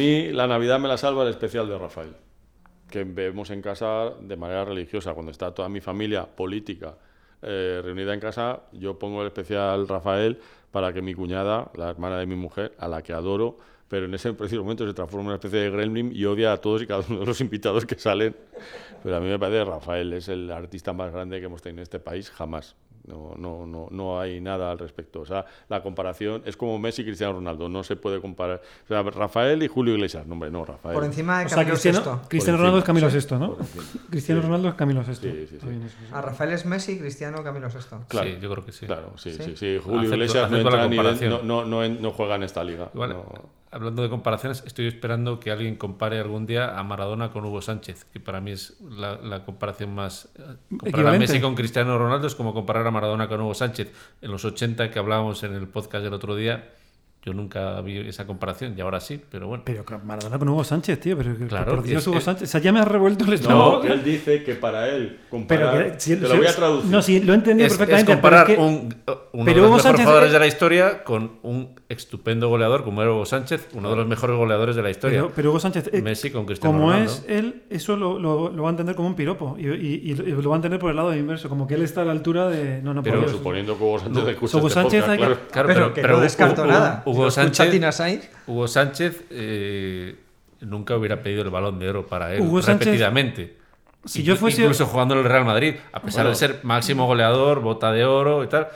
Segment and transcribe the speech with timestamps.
[0.00, 2.16] mí la Navidad me la salva el especial de Rafael,
[2.90, 5.12] que vemos en casa de manera religiosa.
[5.12, 6.94] Cuando está toda mi familia política
[7.42, 10.40] eh, reunida en casa, yo pongo el especial Rafael
[10.70, 13.58] para que mi cuñada, la hermana de mi mujer, a la que adoro,
[13.88, 16.56] pero en ese preciso momento se transforma en una especie de gremlin y odia a
[16.56, 18.34] todos y cada uno de los invitados que salen.
[19.02, 21.80] Pero a mí me parece que Rafael es el artista más grande que hemos tenido
[21.80, 22.74] en este país jamás.
[23.06, 25.20] No, no, no, no hay nada al respecto.
[25.22, 27.68] O sea, la comparación es como Messi y Cristiano Ronaldo.
[27.68, 28.60] No se puede comparar.
[28.84, 30.26] O sea, Rafael y Julio Iglesias.
[30.26, 30.94] No, hombre, no, Rafael.
[30.94, 31.74] Por encima de O sea, Camilo
[32.28, 33.56] Cristiano, Ronaldo es Camilo VI, ¿no?
[34.10, 34.46] Cristiano Sí.
[34.46, 35.14] Ronaldo es Camilo VI.
[35.14, 35.58] Sí, sí.
[36.12, 38.00] A Rafael es Messi, Cristiano Camilo Sesto.
[38.08, 38.28] Claro.
[38.28, 38.86] Sí, yo creo que sí.
[38.86, 39.42] Claro, sí, ¿Sí?
[39.44, 39.80] sí, sí.
[39.82, 42.42] Julio Acepto- Iglesias no, acepto entra ni de- no, no, no, en- no juega en
[42.44, 42.90] esta liga.
[42.94, 43.59] Igual, No.
[43.72, 48.04] Hablando de comparaciones, estoy esperando que alguien compare algún día a Maradona con Hugo Sánchez,
[48.12, 50.28] que para mí es la, la comparación más...
[50.36, 51.18] eh, Comparar a.
[51.18, 53.92] Messi con Cristiano Ronaldo es como comparar a Maradona con Hugo Sánchez.
[54.22, 56.68] En los 80 que hablábamos en el podcast del otro día,
[57.22, 59.62] yo nunca vi esa comparación y ahora sí, pero bueno.
[59.66, 61.16] Pero Maradona con Hugo Sánchez, tío.
[61.18, 62.48] Pero Claro, por Dios, es- Hugo es- Sánchez.
[62.48, 63.82] O sea, ya me has revuelto el No, estómago.
[63.84, 65.92] él dice que para él pero comparar.
[65.92, 66.90] que- si- te si- lo voy a traducir.
[66.90, 68.12] No, sí, lo he entendido Es, es perfectamente.
[68.12, 68.94] comparar pero es que- un,
[69.32, 72.48] uno pero de Hugo los mejores Sánchez jugadores es- de la historia con un estupendo
[72.48, 75.18] goleador como era Hugo Sánchez, uno de los mejores goleadores de la historia.
[75.20, 77.12] Pero, pero Hugo Sánchez, eh, Messi con Cristiano como Ronaldo.
[77.12, 79.56] es él, eso lo, lo- lo va a entender como un piropo.
[79.58, 81.48] Y, y- y lo va a entender por el lado inverso.
[81.50, 82.80] Como que él está a la altura de.
[82.80, 83.32] No, no, Pero por Pero Dios.
[83.32, 85.38] suponiendo que Hugo Sánchez escucha Hugo este Sánchez podcast, hay claro.
[85.50, 87.02] Claro, pero, que no descarto nada.
[87.10, 90.16] Hugo Sánchez, Tina Sainz, Hugo Sánchez eh,
[90.60, 93.56] nunca hubiera pedido el balón de oro para él Hugo Sánchez- repetidamente.
[94.04, 96.30] Si yo fuese- Incluso jugando en el Real Madrid, a pesar Bueno.
[96.30, 98.68] de ser máximo goleador, bota de oro y tal.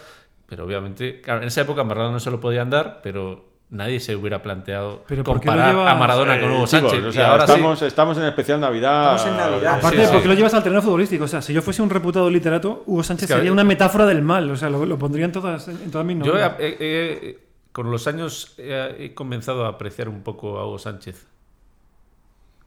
[0.47, 4.15] Pero obviamente, claro, en esa época Maradona no se lo podían dar, pero nadie se
[4.15, 7.05] hubiera planteado Pero ¿por qué lo comparar llevas- a Maradona con Eh, Hugo chicos, Sánchez.
[7.07, 7.85] o sea, ahora estamos, sí.
[7.87, 9.17] estamos en especial Navidad.
[9.17, 9.75] Estamos en Navidad.
[9.79, 10.11] Aparte, Sí, sí.
[10.13, 11.25] porque lo llevas al terreno futbolístico.
[11.25, 14.05] O sea, si yo fuese un reputado literato, Hugo Sánchez Es que, sería una metáfora
[14.05, 14.51] del mal.
[14.51, 16.53] O sea, lo, lo pondría en todas, en todas mis Yo he- novelas.
[16.61, 17.39] he- he-
[17.75, 21.27] con los años he, he comenzado a apreciar un poco a Hugo Sánchez.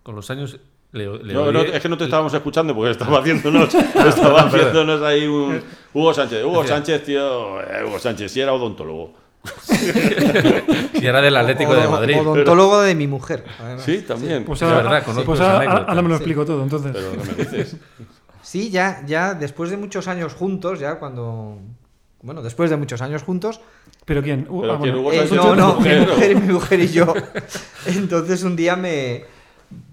[0.04, 0.60] Con los años
[0.92, 3.74] le, le No, no, odié- es que no te estábamos escuchando porque estaba haciéndonos,
[4.06, 5.62] estaba haciéndonos ahí un.
[5.94, 6.44] Hugo Sánchez.
[6.46, 7.60] Hugo Sánchez, tío.
[7.62, 9.14] eh, Hugo Sánchez, sí era odontólogo.
[10.94, 12.20] y era del Atlético de Madrid.
[12.20, 13.46] Odontólogo de mi mujer.
[13.60, 13.84] además.
[13.84, 14.44] Sí, también.
[14.46, 16.24] Pues es ahora, verdad, conozco pues esa ahora- me lo Sí.
[16.24, 16.64] explico todo.
[16.64, 17.78] Entonces, Pero ¿qué me dices?
[18.42, 21.60] Sí, ya, ya después de muchos años juntos, ya cuando.
[22.22, 23.62] Bueno, después de muchos años juntos.
[24.06, 24.48] ¿Pero quién?
[24.50, 25.10] Uh, Pero ah, quién, bueno.
[25.10, 27.14] Hugo eh, no, no, mi mujer, mi mujer y yo.
[27.86, 29.26] Entonces un día me.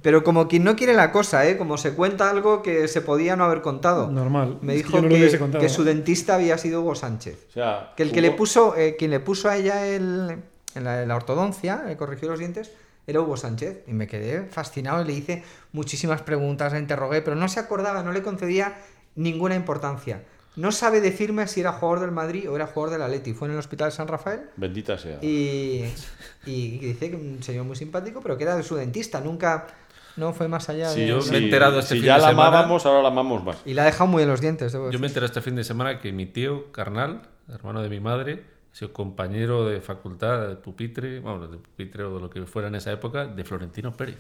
[0.03, 1.59] Pero como quien no quiere la cosa, ¿eh?
[1.59, 4.09] Como se cuenta algo que se podía no haber contado.
[4.11, 4.59] Normal.
[4.63, 5.61] Me dijo no que, hubiese contado.
[5.63, 7.47] que su dentista había sido Hugo Sánchez.
[7.51, 10.37] O sea, Que el que le Hugo- puso, eh, quien le puso a ella el,
[10.77, 12.71] en la, la ortodoncia, le corrigió los dientes,
[13.09, 13.83] era Hugo Sánchez.
[13.89, 15.43] Y me quedé fascinado y le hice
[15.73, 18.77] muchísimas preguntas, la interrogué, pero no se acordaba, no le concedía
[19.17, 20.23] ninguna importancia.
[20.57, 23.35] No sabe decirme si era jugador del Madrid o era jugador del Atleti.
[23.35, 25.19] Fue en el Hospital San Rafael Bendita sea.
[25.23, 25.85] y,
[26.47, 29.21] y dice que un señor muy simpático, pero que era de su dentista.
[29.21, 29.67] Nunca,
[30.17, 31.07] no fue más allá Si de...
[31.09, 33.43] yo me he enterado este si fin ya de la semana- amábamos, ahora la amamos
[33.45, 33.57] más.
[33.65, 35.65] Y la ha dejado muy en los dientes, debo Yo me enteré este fin de
[35.65, 37.23] semana que mi tío carnal,
[37.53, 42.15] hermano de mi madre, ha sido compañero de facultad, de pupitre, bueno, de pupitre o
[42.15, 44.19] de lo que fuera en esa época, de Florentino Pérez.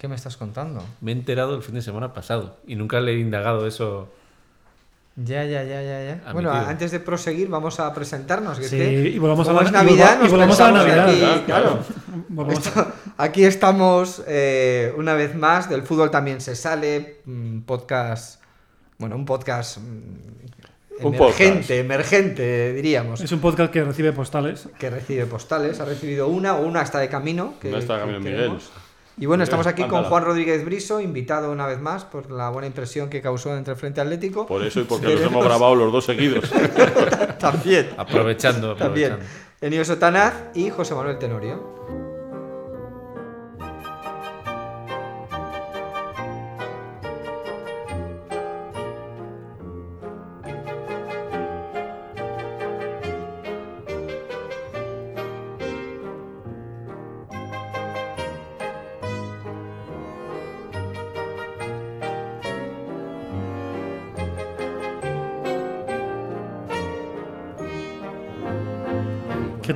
[0.00, 0.82] ¿Qué me estás contando?
[1.00, 4.08] Me he enterado el fin de semana pasado y nunca le he indagado eso.
[5.18, 6.32] Ya, ya, ya, ya, ya.
[6.34, 8.58] Bueno, antes de proseguir, vamos a presentarnos.
[8.58, 11.08] que es Sí, que, y volvamos a la- Navidad, y nos volvamos a la Navidad.
[11.08, 11.78] aquí, claro.
[12.50, 15.70] Esto- aquí estamos eh, una vez más.
[15.70, 17.20] Del fútbol también se sale.
[17.24, 18.42] mm, podcast.
[18.98, 19.78] Bueno, un podcast.
[19.78, 19.82] mm,
[21.00, 21.70] Un emergente, podcast.
[21.70, 23.20] emergente, diríamos.
[23.22, 24.68] Es un podcast que recibe postales.
[24.78, 25.80] Que recibe postales.
[25.80, 27.54] Ha recibido una o una está de camino.
[27.60, 28.64] Que, Una está de que camino, queremos.
[28.64, 28.85] Miguel.
[29.18, 30.04] Y bueno, Miguel, estamos aquí con.
[30.04, 33.78] Juan Rodríguez Briso, invitado una vez más por la buena impresión que causó entre el
[33.78, 34.46] Frente Atlético.
[34.46, 36.50] Por eso y porque los hemos grabado los dos seguidos.
[37.38, 37.90] También.
[37.96, 39.12] Aprovechando, También.
[39.12, 39.46] aprovechando.
[39.62, 42.05] Enio Sotanaz y José Manuel Tenorio.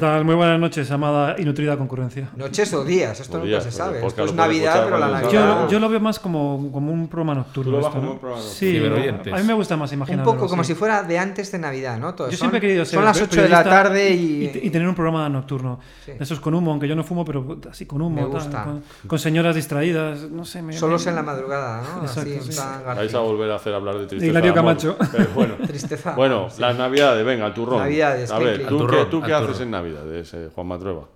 [0.01, 0.25] Tal?
[0.25, 2.29] Muy buenas noches, amada y nutrida concurrencia.
[2.37, 4.05] Noches o días, esto O nunca días, se sabe.
[4.07, 5.31] Esto es Navidad, pero la Navidad.
[5.31, 7.79] Yo, yo lo veo más como, como un programa nocturno.
[7.79, 8.13] Esto, como ¿no?
[8.13, 10.33] un programa Sí, a mí me gusta más Un imaginarlo.
[10.33, 10.69] poco como sí.
[10.73, 12.15] si fuera de antes de Navidad, ¿no?
[12.15, 14.11] Todo- Yo son- siempre he querido ser Son las pe- 8 de la periodista tarde
[14.11, 14.45] y.
[14.63, 15.79] y, y tener un programa nocturno.
[16.05, 16.13] Sí.
[16.19, 18.17] Eso es con humo, aunque yo no fumo, pero así con humo.
[18.17, 18.65] Me tal, gusta.
[18.65, 20.63] con, con señoras distraídas, no sé.
[20.63, 22.03] Me, Solos me- en la madrugada, ¿no?
[22.03, 22.53] Así Exacto, en sí.
[22.53, 24.31] plan Vais a volver a hacer hablar de tristeza.
[24.31, 24.55] Hilario.
[24.55, 24.97] Camacho.
[25.35, 25.55] Bueno.
[25.67, 26.13] Tristeza.
[26.17, 27.79] Bueno, las navidades, venga, al turrón.
[27.81, 28.67] Navidades, A ¿qué ver?
[28.67, 31.09] ¿tú, qué, haces en Navidades, eh, Juan Matrueva?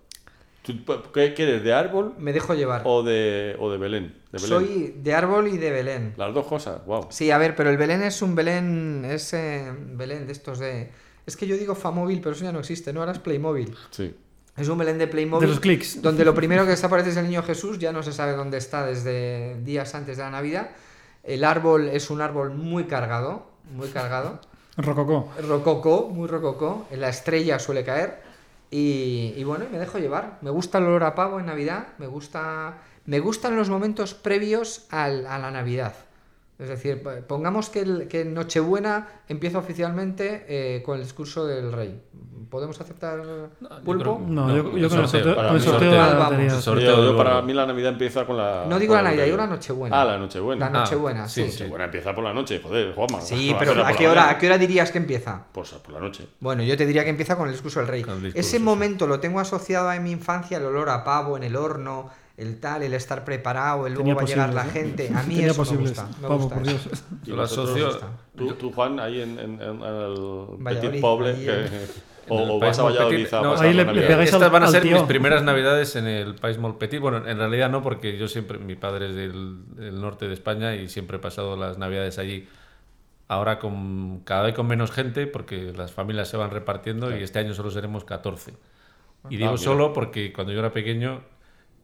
[0.62, 0.73] ¿Tú,
[1.12, 2.82] ¿Qué quieres, de árbol Me dejo llevar.
[2.85, 4.15] o de, o de Belén?
[4.32, 4.49] De Belén.
[4.49, 6.15] Soy de árbol y de Belén.
[6.17, 7.06] Las dos cosas, wow.
[7.11, 10.91] Sí, a ver, pero el Belén es un Belén, es eh, Belén de estos de...
[11.26, 13.00] Es que yo digo Famóvil, pero eso ya no existe, ¿no?
[13.00, 13.75] Ahora es Playmobil.
[13.91, 14.15] Sí.
[14.56, 15.47] Es un Belén de Playmobil.
[15.47, 16.00] De los clics.
[16.00, 18.87] Donde lo primero que desaparece es el niño Jesús, ya no se sabe dónde está
[18.87, 20.70] desde días antes de la Navidad.
[21.23, 24.41] El árbol es un árbol muy cargado, muy cargado.
[24.77, 25.31] Rococó.
[25.47, 26.87] Rococó, muy rococó.
[26.91, 28.24] En la estrella suele caer.
[28.76, 30.38] Y, bueno, y me dejo llevar.
[30.43, 31.88] Me gusta el olor a pavo en Navidad.
[31.99, 32.79] Me gusta.
[33.06, 35.94] Me gustan los momentos previos al- a la Navidad.
[36.56, 42.01] Es decir, pongamos que, el- que Nochebuena empieza oficialmente eh, con el discurso del rey.
[42.49, 43.21] ¿Podemos aceptar
[43.85, 44.19] pulpo?
[44.19, 46.31] creo- No, No, yo, yo con el sorteo, para con el mí sorteo la Vamos.
[46.31, 46.55] lotería.
[46.55, 46.85] El sorteo.
[46.91, 47.47] Yo- yo del para gordo.
[47.47, 48.67] mí la Navidad empieza con la.
[48.69, 50.01] No digo la Navidad, digo la Nochebuena.
[50.01, 50.61] Ah, la Nochebuena.
[50.61, 51.51] La Ah, Nochebuena, sí, sí.
[51.51, 51.59] sí.
[51.62, 53.21] Nochebuena empieza por la noche, joder, Juanma.
[53.21, 54.31] Sí, No pero ¿a qué, hora.
[54.31, 55.47] ¿a qué hora dirías que empieza?
[55.51, 56.29] Pues por la noche.
[56.39, 58.05] Bueno, yo te diría que empieza con el discurso del rey.
[58.05, 58.62] Discurso, Ese sí.
[58.62, 62.58] momento lo tengo asociado a mi infancia, el olor a pavo en el horno, el
[62.60, 64.70] tal, el estar preparado, el luego va a llegar la ¿eh?
[64.70, 65.10] gente.
[65.14, 66.08] A mí Tenía eso me gusta.
[66.20, 66.88] Me Pavo, gusta por eso.
[66.88, 67.04] Dios.
[67.25, 70.14] Yo vosotros, asocio- Tú, tú, Juan, ahí en, en- en el
[70.58, 71.69] Valladolid, Petit Poble, que-
[72.28, 73.34] o, o vas a Valladolid Petit.
[73.34, 74.96] a No, ahí le- le pegáis Estas al- van a ser tío.
[74.96, 77.00] mis primeras navidades en el País Molt Petit.
[77.00, 80.75] Bueno, en realidad no, porque yo siempre, mi padre es del, del norte de España
[80.75, 82.48] y siempre he pasado las navidades allí.
[83.28, 87.38] Ahora con cada vez con menos gente, porque las familias se van repartiendo y este
[87.38, 88.52] año solo seremos 14.
[89.31, 89.62] Y digo mira.
[89.62, 91.22] solo porque cuando yo era pequeño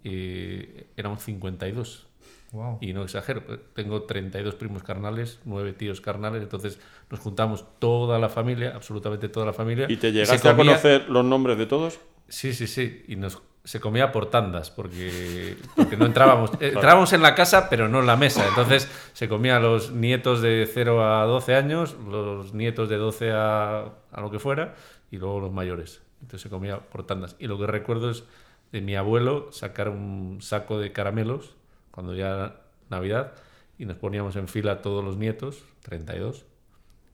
[0.04, 2.06] eh, éramos 52.
[2.52, 2.78] Wow.
[2.80, 3.42] Y no exagero,
[3.74, 9.46] tengo 32 primos carnales, 9 tíos carnales, entonces nos juntamos toda la familia, absolutamente toda
[9.46, 9.86] la familia.
[9.88, 12.00] ¿Y te llegaste a conocer los nombres de todos?
[12.28, 13.04] Sí, sí, sí.
[13.06, 16.50] Y nos, se comía por tandas, porque, porque no entrábamos.
[16.60, 18.44] eh, Entrábamos en la casa, pero no en la mesa.
[18.48, 23.30] Entonces se comía a los nietos de 0 a 12 años, los nietos de 12
[23.32, 23.80] a,
[24.10, 24.74] a lo que fuera,
[25.12, 26.02] y luego los mayores.
[26.20, 27.36] Entonces se comía por tandas.
[27.38, 28.24] Y lo que recuerdo es
[28.72, 31.54] de mi abuelo sacar un saco de caramelos,
[31.90, 33.32] cuando ya era Navidad,
[33.78, 36.44] y nos poníamos en fila todos los nietos, 32,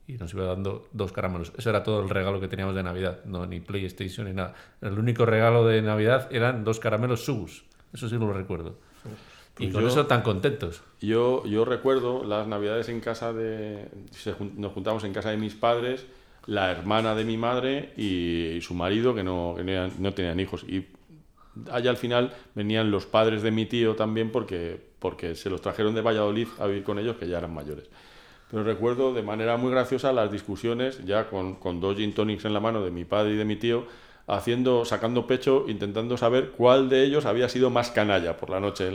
[0.07, 1.51] y nos iba dando dos caramelos.
[1.57, 4.53] Eso era todo el regalo que teníamos de Navidad, no ni PlayStation ni nada.
[4.81, 7.63] El único regalo de Navidad eran dos caramelos Subus.
[7.93, 8.75] Eso sí lo recuerdo.
[9.59, 10.81] y Pues con yo- eso tan contentos.
[11.01, 13.89] Yo, yo recuerdo las navidades en casa de...
[14.55, 16.05] nos juntamos en casa de mis padres,
[16.45, 20.13] la hermana de mi madre y, y su marido, que no, que no eran- no
[20.13, 20.63] tenían hijos.
[20.63, 20.85] Y
[21.71, 25.95] allá al final venían los padres de mi tío también porque, porque se los trajeron
[25.95, 27.85] de Valladolid a vivir con ellos, que ya eran mayores.
[28.49, 32.53] Pero recuerdo de manera muy graciosa las discusiones, ya con, con dos gin tonics en
[32.53, 33.85] la mano de mi padre y de mi tío,
[34.29, 38.87] haciendo, sacando pecho, intentando saber cuál de ellos había sido más canalla por la noche,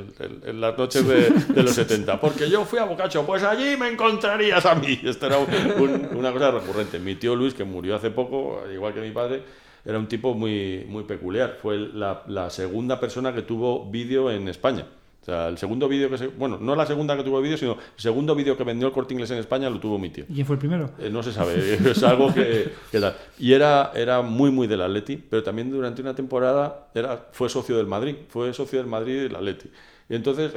[0.44, 2.20] en las noches de, los 70.
[2.20, 5.00] Porque yo fui a Bocacho, pues allí me encontrarías a mí.
[5.04, 6.98] Esto era un- una cosa recurrente.
[6.98, 9.42] Mi tío Luis, que murió hace poco, igual que mi padre,
[9.84, 11.58] era un tipo muy, muy peculiar.
[11.60, 14.86] Fue la, la segunda persona que tuvo vídeo en España.
[15.22, 16.26] O sea, el segundo vídeo que se...
[16.26, 19.14] Bueno, no la segunda que tuvo vídeo, sino el segundo vídeo que vendió el Corte
[19.14, 20.24] Inglés en España lo tuvo mi tío.
[20.28, 20.90] ¿Y quién fue el primero?
[20.98, 23.12] Eh, no se sabe, es algo que, que.
[23.38, 27.76] Y era, era muy, muy del Atleti, pero también durante una temporada era, fue socio
[27.76, 29.70] del Madrid, fue socio del Madrid y del Atleti.
[30.08, 30.52] Y entonces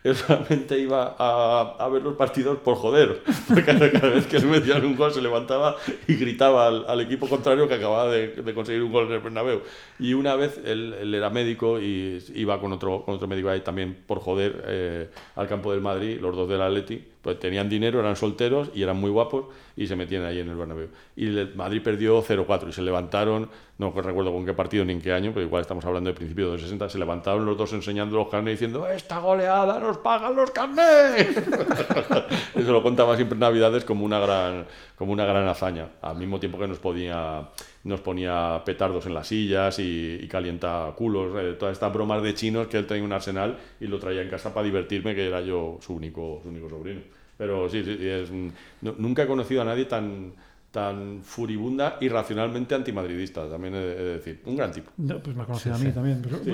[0.04, 4.38] él solamente iba a, a ver los partidos por joder, porque cada, cada vez que
[4.38, 5.76] le metían un gol se levantaba
[6.06, 9.20] y gritaba al, al equipo contrario que acababa de, de conseguir un gol en el
[9.20, 9.62] Bernabéu.
[9.98, 13.60] Y una vez él, él era médico y iba con otro, con otro médico ahí
[13.60, 18.00] también por joder eh, al campo del Madrid, los dos del Atleti, pues tenían dinero,
[18.00, 19.46] eran solteros y eran muy guapos
[19.76, 20.88] y se metían ahí en el Bernabéu.
[21.16, 23.48] Y el Madrid perdió 0-4 y se levantaron,
[23.78, 26.48] no recuerdo con qué partido ni en qué año, pero igual estamos hablando de principios
[26.48, 30.34] de los 60, se levantaron los dos enseñando los carnés diciendo ¡Esta goleada nos pagan
[30.34, 31.28] los carnés!
[32.54, 36.40] Eso lo contaba siempre en Navidades como una gran, como una gran hazaña, al mismo
[36.40, 37.48] tiempo que nos ponía,
[37.84, 42.34] nos ponía petardos en las sillas y, y calienta culos, eh, todas estas bromas de
[42.34, 45.40] chinos que él tenía un arsenal y lo traía en casa para divertirme, que era
[45.40, 47.00] yo su único, su único sobrino.
[47.38, 50.32] Pero sí, es, no- nunca he conocido a nadie tan,
[50.70, 54.40] tan furibunda y racionalmente antimadridista, también he de, he de decir.
[54.44, 54.90] Un gran tipo.
[54.98, 56.20] No, pues me ha conocido a mí también.
[56.22, 56.50] pero- Sí,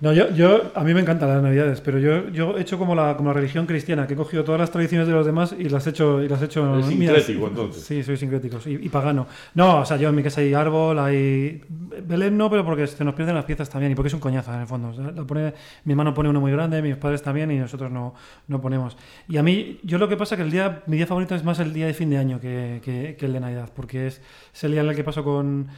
[0.00, 2.94] No, yo, yo, a mí me encantan las navidades, pero yo, yo he hecho como
[2.94, 5.68] la, como la religión cristiana, que he cogido todas las tradiciones de los demás y
[5.68, 7.82] las he hecho, y las he hecho sincrético, entonces.
[7.84, 9.26] Sí, soy sincrético y, y pagano.
[9.54, 11.62] No, o sea, yo en mi casa hay árbol, hay...
[12.06, 14.54] Belén no, pero porque se nos pierden las piezas también y porque es un coñazo
[14.54, 14.88] en el fondo.
[14.88, 15.52] O sea, la pone,
[15.84, 18.14] mi hermano pone uno muy grande, mis padres también y nosotros no,
[18.48, 18.96] no ponemos.
[19.28, 21.58] Y a mí, yo lo que pasa que el día, mi día favorito es más
[21.60, 24.22] el día de fin de año que, que- que el de Navidad, porque es,
[24.54, 25.68] es el día en el que paso con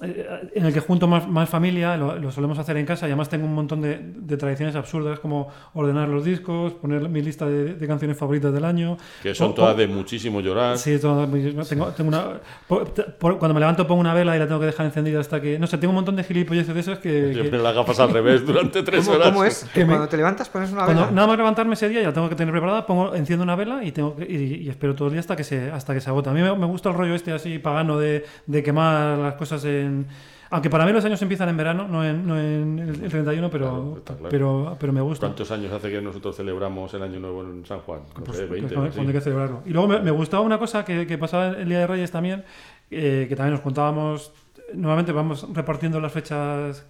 [0.00, 3.28] en el que junto más, más familia, lo, lo solemos hacer en casa y además
[3.28, 7.74] tengo un montón de, de tradiciones absurdas como ordenar los discos, poner mi lista de,
[7.74, 8.96] de canciones favoritas del año.
[9.22, 10.76] Que son todas de muchísimo llorar.
[10.78, 11.26] Sí, todo-
[11.68, 14.86] tengo, tengo una, por- cuando me levanto pongo una vela y la tengo que dejar
[14.86, 15.58] encendida hasta que...
[15.58, 17.32] No sé, tengo un montón de gilipolleces de esos que...
[17.34, 19.28] Yo que- me las gafas al revés durante tres ¿Cómo, horas.
[19.30, 19.64] cómo es?
[19.72, 21.12] Que me- Cuando te levantas pones una Cuando vela.
[21.14, 23.84] nada más levantarme ese día ya la tengo que tener preparada, pongo, enciendo una vela
[23.84, 26.08] y, tengo que- y, y espero todo el día hasta que se, hasta que se
[26.10, 26.30] agota.
[26.30, 29.62] A mí me, me gusta el rollo este así pagano de, de quemar las cosas
[29.82, 30.06] en...
[30.50, 33.48] Aunque para mí los años empiezan en verano, no en, no en el, el 31,
[33.50, 34.28] pero, Claro, está claro.
[34.30, 35.26] pero, pero me gusta.
[35.26, 38.00] ¿Cuántos años hace que nosotros celebramos el Año Nuevo en San Juan?
[38.18, 38.74] No Pues, sé, pues 20.
[38.74, 38.96] cuando, sí.
[38.96, 39.62] cuando hay que celebrarlo.
[39.64, 42.44] Y luego me, me gustaba una cosa que, que pasaba el Día de Reyes también,
[42.90, 44.32] eh, que también nos contábamos,
[44.74, 46.84] nuevamente vamos repartiendo las fechas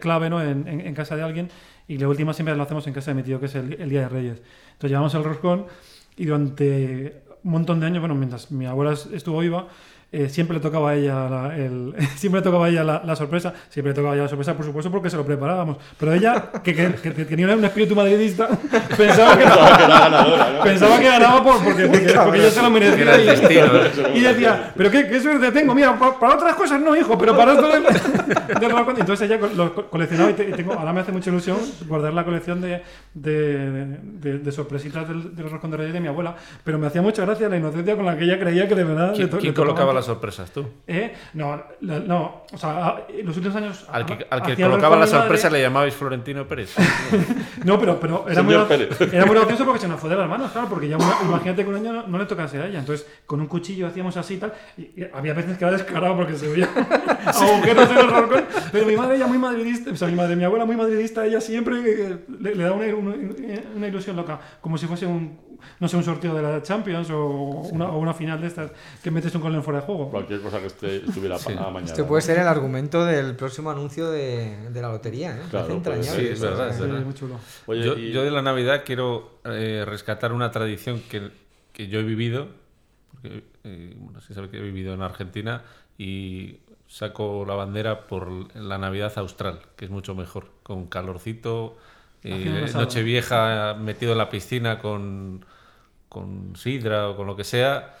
[0.00, 0.42] clave ¿no?
[0.42, 1.48] en, en- en casa de alguien
[1.86, 3.88] y la última siempre la hacemos en casa de mi tío, que es el, el
[3.88, 4.42] Día de Reyes.
[4.72, 5.64] Entonces llevamos el roscón
[6.16, 9.68] y durante un montón de años, bueno, mientras mi abuela estuvo viva,
[10.10, 13.14] eh, siempre le tocaba a ella la, el- siempre le tocaba a ella la, la
[13.16, 15.76] sorpresa, siempre le tocaba a ella la sorpresa, por supuesto, porque se lo preparábamos.
[15.98, 18.48] Pero ella, que, que- que tenía un espíritu madridista,
[18.96, 20.62] pensaba que, Pensaba que era ganadora, ¿no?
[20.64, 23.02] Pensaba que ganaba por, porque, porque, porque yo se lo merecía.
[23.02, 23.66] era el Y, destino.
[24.14, 27.36] y decía, pero qué, qué suerte tengo, mira, pa- para, otras cosas no, hijo, pero
[27.36, 27.68] para esto
[28.68, 28.96] roscón".
[28.98, 32.12] Entonces ella lo co- coleccionaba y, te- y tengo, ahora me hace mucha ilusión guardar
[32.14, 32.82] la colección de,
[33.14, 36.34] de, de- de sorpresitas del, de reyes de mi abuela,
[36.64, 39.12] pero me hacía mucha gracia la inocencia con la que ella creía que de verdad...
[39.14, 39.97] ¿Quién, le to- le tocaba.
[39.98, 40.50] Las sorpresas?
[40.50, 40.66] ¿Tú?
[40.86, 41.12] ¿Eh?
[41.34, 43.84] No, la- no, o sea, a- en los últimos años...
[43.90, 45.18] Al que, al colocaba la madre.
[45.18, 46.74] sorpresa le llamabais Florentino Pérez.
[47.64, 50.52] No, pero, pero era, muy, era muy gracioso porque se nos fue de las manos,
[50.52, 52.78] claro, porque ya una- imagínate que un año no, no le tocase a ella.
[52.78, 54.52] Entonces, con un cuchillo hacíamos así y tal.
[54.76, 56.68] Y, y había veces que era descarado porque se veía
[57.26, 58.44] agujeros en el roscón.
[58.72, 61.40] Pero mi madre, ella muy madridista, o sea, mi madre, mi abuela muy madridista, ella
[61.40, 63.14] siempre eh, le, le da una, una,
[63.74, 65.38] una ilusión loca, como si fuese un,
[65.80, 68.70] no sé, un sorteo de la Champions o una, o una final de estas
[69.02, 70.10] que metes un gol en fuera de juego.
[70.10, 71.52] Cualquier cosa que esté, estuviera Sí.
[71.52, 71.84] a mañana.
[71.84, 75.42] Este puede ser el argumento del próximo anuncio de, de la lotería, ¿eh?
[75.50, 76.20] Claro, entrañable.
[76.20, 77.00] Sí, es verdad, es Sí, verdad.
[77.04, 77.34] muy chulo.
[77.66, 81.30] Oye, yo, y- yo de la Navidad quiero eh, rescatar una tradición que,
[81.72, 82.48] que yo he vivido,
[83.12, 85.62] porque eh, bueno, se sabe que he vivido en Argentina
[85.98, 91.76] y saco la bandera por la Navidad austral, que es mucho mejor, con calorcito,
[92.24, 92.84] un asado.
[92.84, 95.44] Nochevieja metido en la piscina con,
[96.08, 97.94] con sidra o con lo que sea.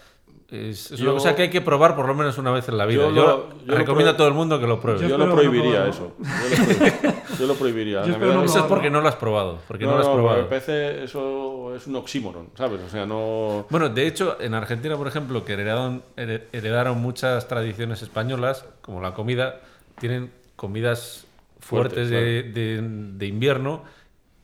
[0.50, 2.78] Es, es Yo- una cosa que hay que probar por lo menos una vez en
[2.78, 3.10] la vida.
[3.14, 5.00] Yo recomiendo a todo el mundo que lo pruebe.
[5.02, 6.16] Yo yo lo no prohibiría eso.
[6.18, 7.24] Yo lo, prohibiría.
[7.38, 8.00] Yo lo prohibiría.
[8.00, 9.58] Yo La espero no Navidad- Eso es porque no lo has probado.
[9.68, 10.42] Porque no, No, lo has probado.
[10.42, 12.80] me parece eso es un oxímoron, ¿sabes?
[12.80, 13.66] O sea, no.
[13.68, 19.02] Bueno, de hecho, en Argentina, por ejemplo, que heredaron, here- heredaron muchas tradiciones españolas, como
[19.02, 19.60] la comida,
[20.00, 21.26] tienen comidas
[21.60, 22.80] fuertes, Fuertes, de, de-
[23.18, 23.84] de invierno,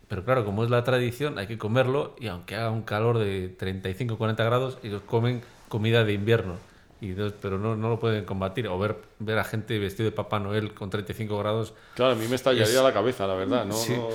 [0.09, 3.57] pero claro, como es la tradición, hay que comerlo y aunque haga un calor de
[3.57, 6.57] 35-40 grados, ellos comen comida de invierno.
[7.01, 8.67] Y entonces- pero no, no lo pueden combatir.
[8.69, 12.27] O ver, ver a gente vestido de Papá Noel con 35 grados Claro, a mí
[12.29, 13.65] me estallaría Es- la cabeza, la verdad.
[13.67, 13.93] No, Sí.
[13.95, 14.09] no-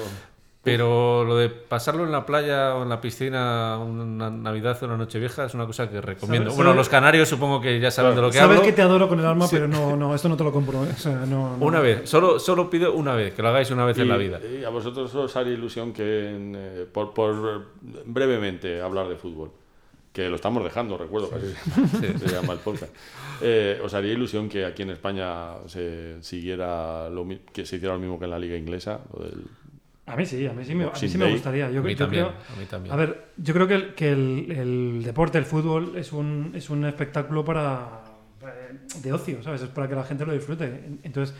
[0.61, 4.97] Pero lo de pasarlo en la playa o en la piscina una Navidad o una
[4.97, 6.49] Nochevieja es una cosa que recomiendo.
[6.49, 8.67] ¿Sabes- Bueno, sabes- los canarios supongo que ya saben de lo que Sabes hablo.
[8.67, 10.81] que te adoro con el alma, pero no, no, esto no te lo compro.
[10.81, 11.65] O sea, no, no.
[11.65, 14.39] Una vez, solo, solo pido una vez, que lo hagáis una vez en la vida.
[14.43, 17.67] Y a vosotros os haría ilusión que, en, eh, por, por
[18.05, 19.51] brevemente hablar de fútbol,
[20.11, 22.93] que lo estamos dejando, recuerdo, casi se llama el podcast.
[23.41, 27.99] Eh, os haría ilusión que aquí en España se siguiera lo, que se hiciera lo
[28.01, 29.43] mismo que en la liga inglesa, lo del
[30.11, 31.69] A mí sí, a mí sí me, a mí sí me gustaría.
[31.71, 32.25] Yo, a mí yo también.
[32.25, 32.93] creo- a mí también.
[32.93, 36.69] a ver, yo creo que, el, que el, el deporte, el fútbol, es un, es
[36.69, 38.01] un espectáculo para
[39.01, 39.61] de ocio, ¿sabes?
[39.61, 40.65] Es para que la gente lo disfrute.
[41.03, 41.35] Entonces,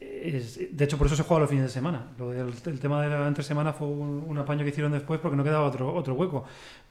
[0.00, 2.08] es- de hecho, por eso se juega los fines de semana.
[2.18, 5.20] Lo del el tema de la entre semana fue un, un apaño que hicieron después
[5.20, 6.44] porque no quedaba otro, otro hueco.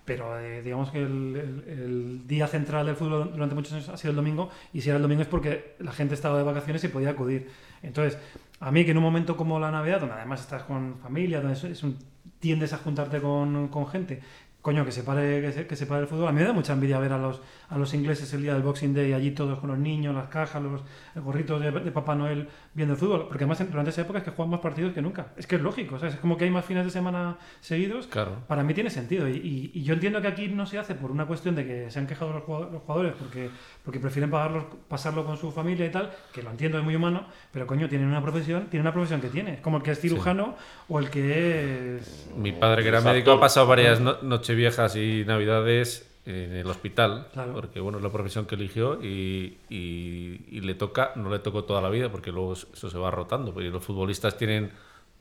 [0.05, 3.97] Pero eh, digamos que el, el- el día central del fútbol durante muchos años ha
[3.97, 6.83] sido el domingo, y si era el domingo es porque la gente estaba de vacaciones
[6.83, 7.47] y podía acudir.
[7.83, 8.17] Entonces,
[8.59, 11.53] a mí que en un momento como la Navidad, donde además estás con familia, donde
[11.53, 11.97] es- un-
[12.39, 14.21] tiendes a juntarte con, con gente,
[14.69, 16.27] coño, que se, pare, que, se, que se pare el fútbol.
[16.27, 18.61] A mí me da mucha envidia ver a los, a los ingleses el día del
[18.61, 20.81] Boxing Day, allí todos con los niños, las cajas, los
[21.23, 23.25] gorritos de, de Papá Noel viendo el fútbol.
[23.27, 25.33] Porque además durante esa época es que juegan más partidos que nunca.
[25.37, 26.13] Es que es lógico, ¿sabes?
[26.13, 28.05] Es como que hay más fines de semana seguidos.
[28.05, 28.43] Claro.
[28.47, 29.27] Para mí tiene sentido.
[29.27, 31.89] Y, y- y yo entiendo que aquí no se hace por una cuestión de que
[31.89, 33.49] se han quejado los jugadores, porque,
[33.83, 37.25] porque prefieren pagarlos, pasarlo con su familia y tal, que lo entiendo, es muy humano,
[37.51, 40.53] pero coño, tienen una profesión, tienen una profesión que tiene, como el que es cirujano
[40.87, 42.29] o el que es...
[42.37, 44.17] Mi padre, que era Es médico, ha pasado varias no-
[44.59, 47.53] nocheviejas y navidades en el hospital, Claro.
[47.53, 51.63] porque bueno, es la profesión que eligió y, y- y le toca, no le tocó
[51.63, 54.69] toda la vida, porque luego eso se va rotando, porque los futbolistas tienen,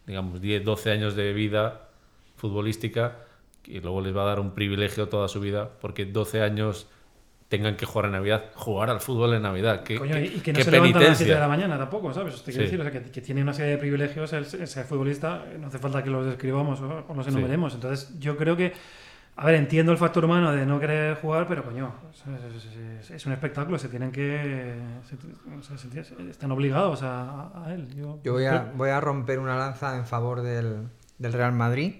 [0.06, 1.88] digamos, 10, 12 años de vida
[2.36, 3.16] futbolística
[3.64, 6.86] y luego les va a dar un privilegio toda su vida, porque 12 años
[7.48, 9.82] tengan que jugar en Navidad, jugar al fútbol en Navidad.
[9.84, 12.42] Qué, Coño, y que no se levantan a las 7 de la mañana tampoco, ¿sabes?
[12.42, 12.76] Te quiero Sí.
[12.76, 15.78] decir, o sea, que, que tiene una serie de privilegios el, ser futbolista, no hace
[15.78, 17.30] falta que los describamos o, o los Sí.
[17.32, 17.74] enumeremos.
[17.74, 18.74] Entonces, yo creo que,
[19.40, 21.92] a ver, entiendo el factor humano de no querer jugar, pero coño,
[23.02, 24.74] es, es- un espectáculo, se tienen que.
[25.08, 25.16] se-
[25.56, 27.88] o sea, se tienen- están obligados a, a él.
[27.94, 31.94] Yo, Yo voy a, voy a romper una lanza en favor del, del Real Madrid.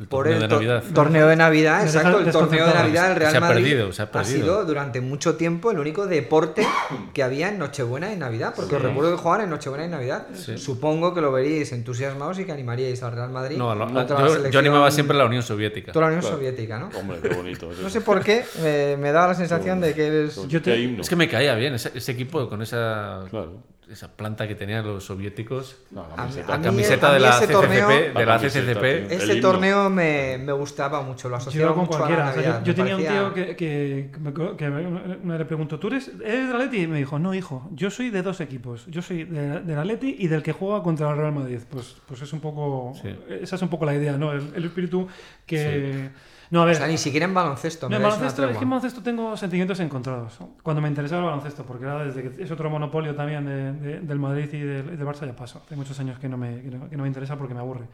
[0.00, 0.82] El Por torneo el de to- Navidad.
[0.94, 2.20] torneo de Navidad, exacto.
[2.20, 2.72] El torneo de.
[2.74, 4.38] Navidad del Real Se ha Madrid perdido, se ha perdido.
[4.40, 6.66] sido durante mucho tiempo el único deporte
[7.12, 8.54] que había en Nochebuena y Navidad.
[8.56, 10.26] Porque os recuerdo que jugaban en Nochebuena y Navidad.
[10.32, 10.56] Sí.
[10.56, 13.58] Supongo que lo veríais entusiasmados y que animaríais al Real Madrid.
[13.58, 15.92] No, la yo, yo animaba siempre a la Unión Soviética.
[15.92, 16.36] Toda la Unión Claro.
[16.36, 16.88] Soviética, ¿no?
[16.98, 17.70] Hombre, qué bonito.
[17.72, 20.48] es No sé por qué, me, me daba la sensación de que eres...
[20.48, 20.98] Yo te-.
[20.98, 23.62] Es que me caía bien ese, ese equipo con esa, Claro.
[23.90, 25.76] Esa planta que tenían los soviéticos.
[25.90, 26.54] No, la A mí- camiseta.
[26.54, 29.08] a mí- Camiseta de la CCCP, torneo- de la La camiseta, CCCP.
[29.08, 29.18] tío.
[29.18, 32.30] Ese torneo me, me gustaba mucho, lo Yo asociaba con mucho a la cualquiera.
[32.30, 35.88] o sea, yo- yo, tenía un tío que, que, que me que le preguntó, ¿tú
[35.88, 36.82] eres, eres del Atleti?
[36.82, 38.86] Y me dijo, no, hijo, yo soy de dos equipos.
[38.86, 41.58] Yo soy de- del Atleti y del que juega contra el Real Madrid.
[41.70, 42.92] Pues, pues es un poco...
[43.02, 43.08] Sí.
[43.42, 44.32] Esa es un poco la idea, ¿no?
[44.32, 45.08] El, el espíritu
[45.46, 46.10] que...
[46.50, 46.76] No, a O ver...
[46.76, 47.86] sea, ni siquiera en baloncesto.
[47.86, 50.36] No, me en baloncesto, es que en baloncesto tengo sentimientos encontrados.
[50.62, 54.00] Cuando me interesaba el baloncesto, porque era desde que es otro monopolio también de- de-
[54.00, 55.62] del Madrid y del, del Barça, ya paso.
[55.64, 57.86] Hace muchos años que no, me, que no, que no me interesa porque me aburre.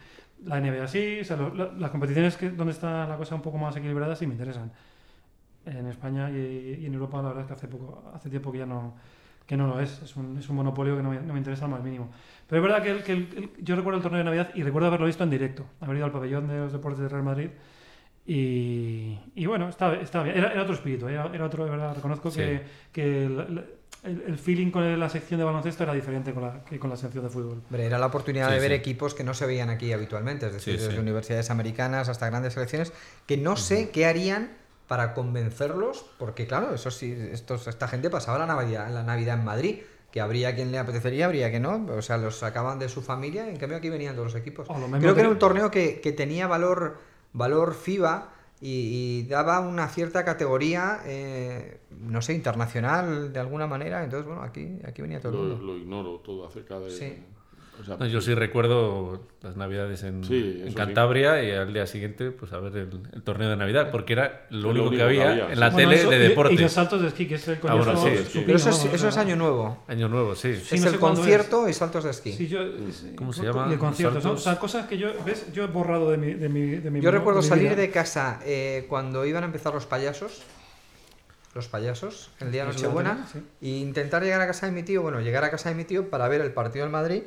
[0.45, 3.43] La NBA sí, o sea, lo- la- las competiciones que, donde está la cosa un
[3.43, 4.73] poco más equilibrada sí me interesan.
[5.67, 8.59] En España y, y en Europa la verdad es que hace, poco, hace tiempo que
[8.59, 8.95] ya no,
[9.47, 10.01] que no lo es.
[10.03, 12.09] Es un, es un monopolio que no me, no me interesa al más mínimo.
[12.49, 14.63] Pero es verdad que, el- que el- el- yo recuerdo el torneo de Navidad y
[14.63, 15.67] recuerdo haberlo visto en directo.
[15.81, 17.51] Haber ido al pabellón de los deportes del Real Madrid.
[18.27, 20.37] Y, y bueno, estaba, estaba bien.
[20.39, 21.95] Era, era otro espíritu, era, era otro, de verdad.
[21.95, 22.39] Reconozco Sí.
[22.41, 23.41] que, que el,
[24.05, 26.97] el- el feeling con la sección de baloncesto era diferente con la, que con la
[26.97, 27.63] sección de fútbol.
[27.69, 28.75] Hombre, era la oportunidad Sí, de ver sí.
[28.77, 30.87] equipos que no se veían aquí habitualmente, es decir, Sí, sí.
[30.89, 32.93] desde universidades americanas hasta grandes selecciones,
[33.27, 34.53] que no sé qué harían
[34.87, 39.45] para convencerlos, porque claro, eso sí, estos, esta gente pasaba la Navidad, la Navidad en
[39.45, 39.79] Madrid,
[40.13, 43.49] que habría quien le apetecería, habría que no, o sea, los sacaban de su familia,
[43.49, 44.69] en cambio aquí venían todos los equipos.
[44.69, 46.99] Creo que que- era un torneo que, que tenía valor,
[47.37, 54.03] valor FIBA y, y daba una cierta categoría, eh, no sé, internacional de alguna manera,
[54.03, 55.73] entonces bueno, aquí, aquí venía todo el Lo, mundo.
[55.73, 56.91] lo ignoro todo acerca de.
[56.91, 57.23] Sí.
[57.81, 62.31] O sea, No, yo sí recuerdo las navidades en, Sí, Cantabria y al día siguiente
[62.31, 65.03] pues a ver el, el torneo de Navidad, porque era lo, lo único, único que
[65.05, 66.17] había, que había, en la Bueno, tele eso- de
[66.51, 68.43] y- Y, los saltos de esquí, que es el Ah, bueno, sí, sí.
[68.45, 69.83] Pero eso es, vamos, eso es o sea, año nuevo.
[69.89, 70.55] Año nuevo, sí.
[70.57, 72.33] Sí, es no el sé concierto y saltos de esquí.
[72.33, 72.61] Sí, yo,
[72.93, 73.73] sí, ¿Cómo se y llama?
[73.73, 74.41] el concierto, son, Saltos.
[74.41, 75.53] o sea, cosas que yo, ¿ves?
[75.53, 78.87] Yo he borrado de mi, de mi, de mi Yo recuerdo salir de casa eh,
[78.89, 80.43] cuando iban a empezar los payasos.
[81.55, 83.27] Los payasos, el día de Nochebuena.
[83.33, 85.85] tengo, E intentar llegar a casa de mi tío, bueno, llegar a casa de mi
[85.85, 87.23] tío para ver el partido del Madrid.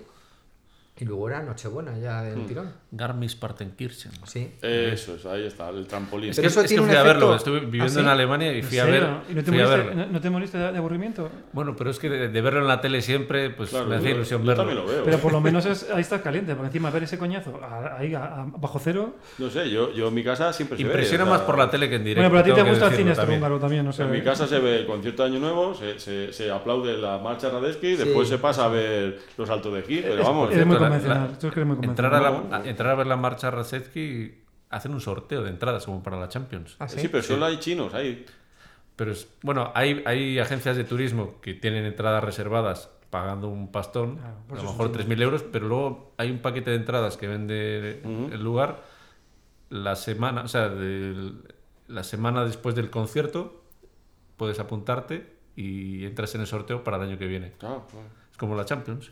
[1.01, 2.25] Y luego era Nochebuena ya Hmm.
[2.35, 2.73] del tirón.
[2.91, 4.11] Garmisch-Partenkirchen.
[4.25, 4.51] Sí.
[4.61, 6.31] Eso es, ahí está, el trampolín.
[6.31, 7.89] Es Pero que, eso es que tiene un fui a verlo, efecto- estuve viviendo ¿Ah,
[7.89, 7.99] sí?
[7.99, 9.03] en Alemania y ¿En fui a ver.
[9.29, 10.05] ¿Y no te, fui a moriste, verlo.
[10.05, 11.29] no- no te moriste de, de aburrimiento?
[11.53, 14.09] Bueno, pero es que de, de verlo en la tele siempre, pues Claro, me hacía
[14.09, 14.63] yo- ilusión yo verlo.
[14.65, 15.03] también lo veo.
[15.05, 17.59] Pero por lo menos es, ahí estás caliente, porque encima ver ese coñazo
[17.97, 19.15] ahí a- a- bajo cero.
[19.37, 20.89] No sé, yo, yo en mi casa siempre se ve.
[20.89, 22.29] Impresiona o sea, más por la tele que en directo.
[22.29, 23.39] bueno, pero a ti te gusta el cine también.
[23.39, 24.03] húngaro también, no sé.
[24.03, 27.17] En mi casa se ve el concierto de Año Nuevo, se, se, se aplaude la
[27.19, 28.03] marcha Radetzky, Sí.
[28.03, 30.49] después se pasa a ver los saltos de esquí, pero vamos.
[30.89, 30.97] La-
[31.31, 35.43] la- que Entrar a, la- a- entrar a ver la marcha Rasetsky hacen un sorteo
[35.43, 36.75] de entradas como para la Champions.
[36.79, 38.25] ¿Ah, Sí, pero solo hay chinos ahí.
[38.95, 44.17] Pero es, bueno, hay, hay agencias de turismo que tienen entradas reservadas pagando un pastón,
[44.17, 47.17] Claro, por a lo mejor un 3.000 euros, pero luego hay un paquete de entradas
[47.17, 48.83] que vende el lugar
[49.69, 51.43] la semana, o sea, del-
[51.87, 53.63] la semana después del concierto
[54.37, 57.53] puedes apuntarte y entras en el sorteo para el año que viene.
[57.57, 58.05] Claro, claro.
[58.31, 59.11] Es como la Champions.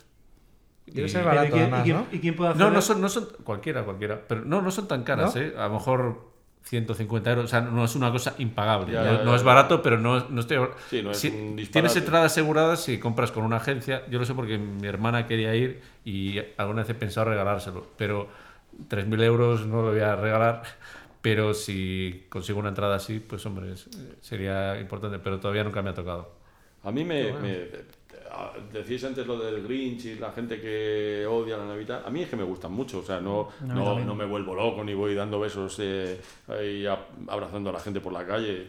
[0.88, 2.08] Debe ser ¿Y barato, quién- además, y, quién, ¿no?
[2.12, 4.88] y quién puede hacer no, no son, no son cualquiera, cualquiera, pero no, no son
[4.88, 5.41] tan caras, ¿No?
[5.41, 5.54] ¿eh?
[5.58, 6.28] A lo mejor
[6.63, 8.93] 150 euros, o sea, no es una cosa impagable.
[8.93, 9.45] Ya, no, ya, no ya, es ya.
[9.47, 10.58] barato, pero no, no estoy...
[10.89, 14.26] Sí, no es si un tienes entradas aseguradas si compras con una agencia, yo lo
[14.26, 18.28] sé porque mi hermana quería ir y alguna vez he pensado regalárselo, pero
[18.89, 20.63] 3.000 euros no lo voy a regalar,
[21.21, 23.89] pero si consigo una entrada así, pues hombre, es-
[24.21, 26.32] sería importante, pero todavía nunca me ha tocado.
[26.84, 27.96] A mí me, me- a-
[28.73, 32.03] decís antes lo del Grinch y la gente que odia la Navidad.
[32.05, 34.83] A mí es que me gustan mucho, o sea, no, no, no me vuelvo loco
[34.83, 38.67] ni voy dando besos eh, ahí a- abrazando a la gente por la calle,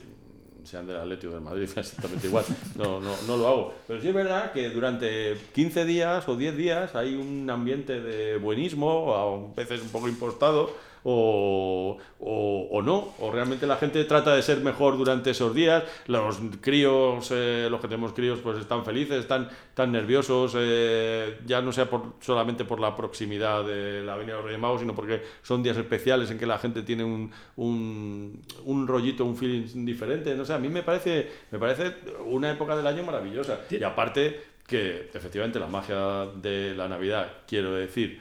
[0.64, 2.44] sean del Atlético del Madrid, exactamente igual.
[2.76, 3.74] No, no, no lo hago.
[3.86, 8.36] Pero sí es verdad que durante 15 días o 10 días hay un ambiente de
[8.36, 10.70] buenismo, a veces un poco impostado,
[11.04, 15.84] o, o, o no, o realmente la gente trata de ser mejor durante esos días,
[16.06, 21.60] los críos, eh, los que tenemos críos, pues están felices, están tan nerviosos, eh, ya
[21.62, 24.94] no sea por, solamente por la proximidad de la Avenida de los Reyes Magos, sino
[24.94, 29.84] porque son días especiales en que la gente tiene un, un, un rollito, un feeling
[29.84, 31.94] diferente, no sé, a mí me parece, me parece
[32.26, 37.74] una época del año maravillosa, y aparte que efectivamente la magia de la Navidad, quiero
[37.74, 38.20] decir,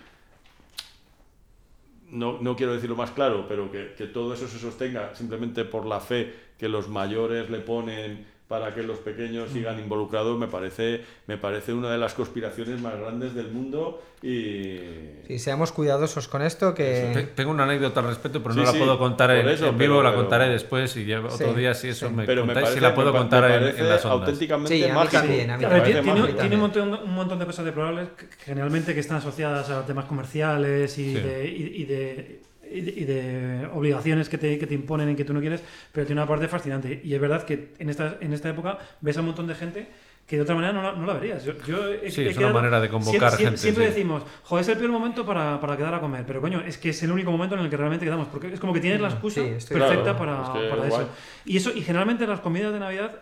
[2.09, 5.85] no, no quiero decirlo más claro, pero que, que todo eso se sostenga simplemente por
[5.85, 11.01] la fe que los mayores le ponen para que los pequeños sigan involucrados me parece
[11.27, 14.79] me parece una de las conspiraciones más grandes del mundo y
[15.27, 17.11] Sí, seamos cuidadosos con esto, que...
[17.13, 19.67] Te- Tengo una anécdota al respecto, pero Sí, no la sí, puedo contar en, eso,
[19.67, 22.13] en vivo, pero- la pero- contaré después y ya otro Sí, día si eso sí.
[22.13, 24.21] me pero me contáis parece, si la puedo me contar me en- en, las ondas.
[24.29, 25.23] auténticamente mágico.
[25.23, 26.01] Me tiene,
[26.33, 30.05] tiene- un, montón, un montón de cosas deplorables, que- generalmente que están asociadas a temas
[30.05, 31.19] comerciales y, Sí.
[31.21, 35.15] de, y, y de, y de- y de obligaciones que te, que te imponen en
[35.15, 37.01] que tú no quieres, pero tiene una parte fascinante.
[37.03, 39.87] Y es verdad que en esta, en esta época ves a un montón de gente
[40.27, 41.45] que de otra manera no la, no la verías.
[41.45, 43.89] Yo, yo he- Sí, he es una quedado- manera de convocar siempre, gente, Siempre sí.
[43.91, 46.89] decimos, joder, es el peor momento para, para quedar a comer, pero coño, es que
[46.89, 49.07] es el único momento en el que realmente quedamos, porque es como que tienes la
[49.07, 51.09] excusa Sí, perfecta Claro, para, es que para eso.
[51.45, 53.21] Y eso, y generalmente las comidas de Navidad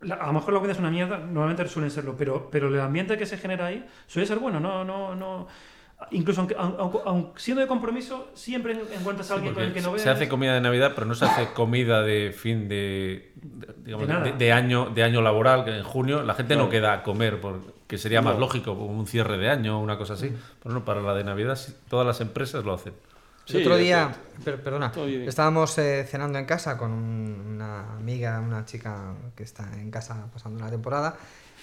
[0.00, 3.16] a lo mejor la comida es una mierda, normalmente suelen serlo, pero, pero el ambiente
[3.16, 5.46] que se genera ahí suele ser bueno, no, no, no.
[6.10, 9.80] Incluso aunque, aun- aun- aun siendo de compromiso, siempre encuentras a alguien con el que
[9.80, 10.02] no ves.
[10.02, 14.08] se hace comida de Navidad, pero no se hace comida de fin de, de- digamos,
[14.08, 16.70] De de, de año, de año laboral, que en junio la gente no Claro.
[16.70, 18.40] queda a comer, porque sería más No.
[18.40, 20.32] lógico, como un cierre de año o una cosa así.
[20.62, 22.92] Pero no, para la de Navidad sí, todas las empresas lo hacen.
[23.48, 24.12] El Sí, otro día,
[24.44, 24.92] per- perdona,
[25.26, 30.28] estábamos eh, cenando en casa con un- una amiga, una chica que está en casa
[30.32, 31.16] pasando la temporada.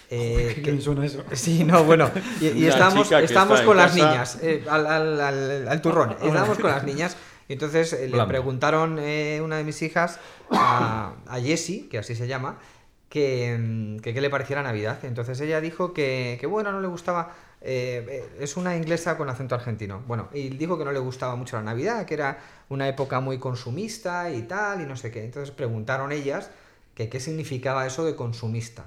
[0.09, 1.23] Eh, Qué que- suena eso.
[1.33, 2.09] Sí, no, bueno,
[2.41, 3.07] y, y estábamos,
[3.61, 3.95] con las casa.
[4.09, 7.15] niñas, eh, al, al- al- al turrón, estábamos con las niñas
[7.47, 10.19] y entonces eh, le preguntaron eh, una de mis hijas
[10.51, 12.59] a, a Jessie, que así se llama,
[13.09, 14.99] que, mm, que qué le pareciera Navidad.
[15.03, 20.01] Entonces ella dijo que, que bueno, no le gustaba, es una inglesa con acento argentino,
[20.07, 22.37] bueno, y dijo que no le gustaba mucho la Navidad, que era
[22.69, 25.25] una época muy consumista y tal, y no sé qué.
[25.25, 26.51] Entonces preguntaron ellas
[26.93, 28.85] que qué significaba eso de consumista.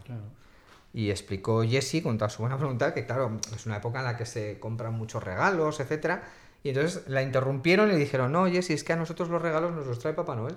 [0.92, 4.16] Y explicó Jesse con toda su buena voluntad que, claro, es una época en la
[4.16, 6.22] que se compran muchos regalos, etcétera.
[6.62, 9.72] Y entonces la interrumpieron y le dijeron, no, Jesse, es que a nosotros los regalos
[9.72, 10.56] nos los trae Papá Noel.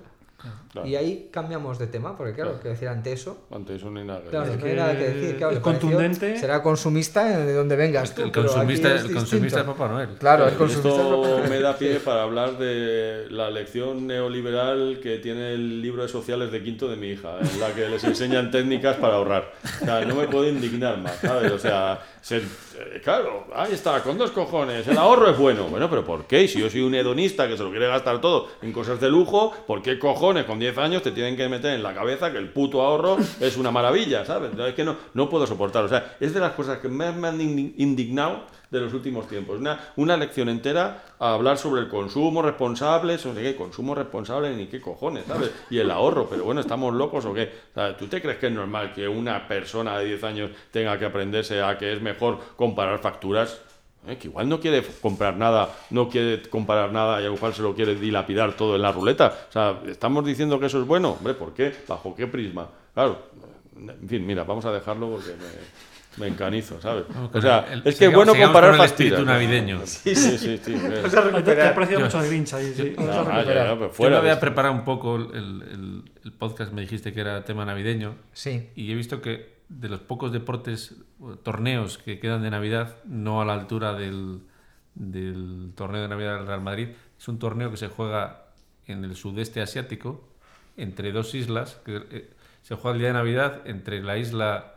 [0.70, 0.86] Claro.
[0.86, 2.62] Y ahí cambiamos de tema, porque claro, Claro.
[2.62, 4.58] que decir ante eso, Ante eso no hay nada que claro, decir.
[4.58, 5.36] Es no hay nada que que decir.
[5.38, 6.36] Claro, es le pareció- contundente.
[6.38, 8.22] Será consumista de donde vengas tú.
[8.22, 9.66] El pero aquí consumista, es el consumista es.
[9.66, 10.08] Papá Noel.
[10.18, 11.50] Claro, el consumista es Papá Esto Noel.
[11.50, 16.52] me da pie para hablar de la lección neoliberal que tiene el libro de sociales
[16.52, 19.52] de quinto de mi hija, en la que les enseñan técnicas para ahorrar.
[19.82, 21.50] O sea, no me puedo indignar más, ¿sabes?
[21.52, 22.42] O sea, ser-
[22.78, 25.64] eh, claro, ahí está, con dos cojones, el ahorro es bueno.
[25.64, 26.46] Bueno, pero ¿por qué?
[26.48, 29.52] Si yo soy un hedonista que se lo quiere gastar todo en cosas de lujo,
[29.66, 32.50] ¿por qué cojones con 10 años te tienen que meter en la cabeza que el
[32.50, 34.50] puto ahorro es una maravilla, ¿sabes?
[34.58, 35.84] Es que no, no puedo soportar.
[35.84, 39.28] O sea, es de las cosas que más me han indi- indignado de los últimos
[39.28, 39.58] tiempos.
[39.58, 44.66] Una, una lección entera a hablar sobre el consumo responsable, sobre qué consumo responsable ni
[44.66, 45.50] qué cojones, ¿sabes?
[45.70, 47.50] Y el ahorro, pero bueno, ¿estamos locos o qué?
[47.98, 51.62] ¿Tú te crees que es normal que una persona de 10 años tenga que aprenderse
[51.62, 53.60] a que es mejor comparar facturas?
[54.06, 57.52] Eh, que igual no quiere comprar nada, no quiere comparar nada y a lo mejor
[57.54, 59.46] se lo quiere dilapidar todo en la ruleta.
[59.48, 61.12] O sea, ¿estamos diciendo que eso es bueno?
[61.12, 61.74] Hombre, ¿por qué?
[61.88, 62.68] ¿Bajo qué prisma?
[62.94, 63.18] Claro,
[63.76, 65.32] en fin, mira, vamos a dejarlo porque
[66.16, 67.04] me encanizo, ¿sabes?
[67.32, 68.90] O sea, el- es que es bueno comparar con el facturas.
[68.90, 69.80] espíritu navideño.
[69.86, 70.58] Sí, sí, sí.
[70.62, 71.66] sí, recuperar.
[71.68, 72.94] ha parecido Yo- mucho al Grinch ahí, sí.
[72.98, 74.40] No, ah, ya, Yo me de había esto.
[74.40, 78.90] preparado un poco el, el- el podcast, me dijiste que era tema navideño, Sí, y
[78.90, 80.94] he visto que de los pocos deportes,
[81.42, 84.40] torneos que quedan de Navidad, no a la altura del,
[84.94, 88.44] del torneo de Navidad del Real Madrid, es un torneo que se juega
[88.86, 90.28] en el sudeste asiático,
[90.76, 92.30] entre dos islas, que eh,
[92.62, 94.75] se juega el día de Navidad entre la isla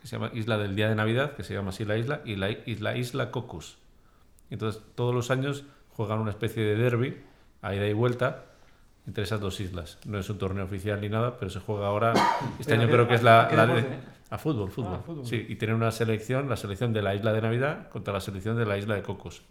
[0.00, 2.36] que se llama Isla del Día de Navidad, que se llama así la isla, y
[2.36, 3.78] la isla, isla Cocos.
[4.50, 7.16] Entonces, todos los años juegan una especie de derby,
[7.62, 8.44] a ida y vuelta,
[9.06, 9.98] entre esas dos islas.
[10.06, 12.12] No es un torneo oficial ni nada, pero se juega ahora.
[12.58, 13.46] Este ¿Pero año creo que es la.
[13.46, 14.96] de- a fútbol, fútbol.
[15.00, 15.26] Ah, fútbol.
[15.26, 18.56] Sí, y tienen una selección, la selección de la isla de Navidad contra la selección
[18.58, 19.42] de la isla de Cocos.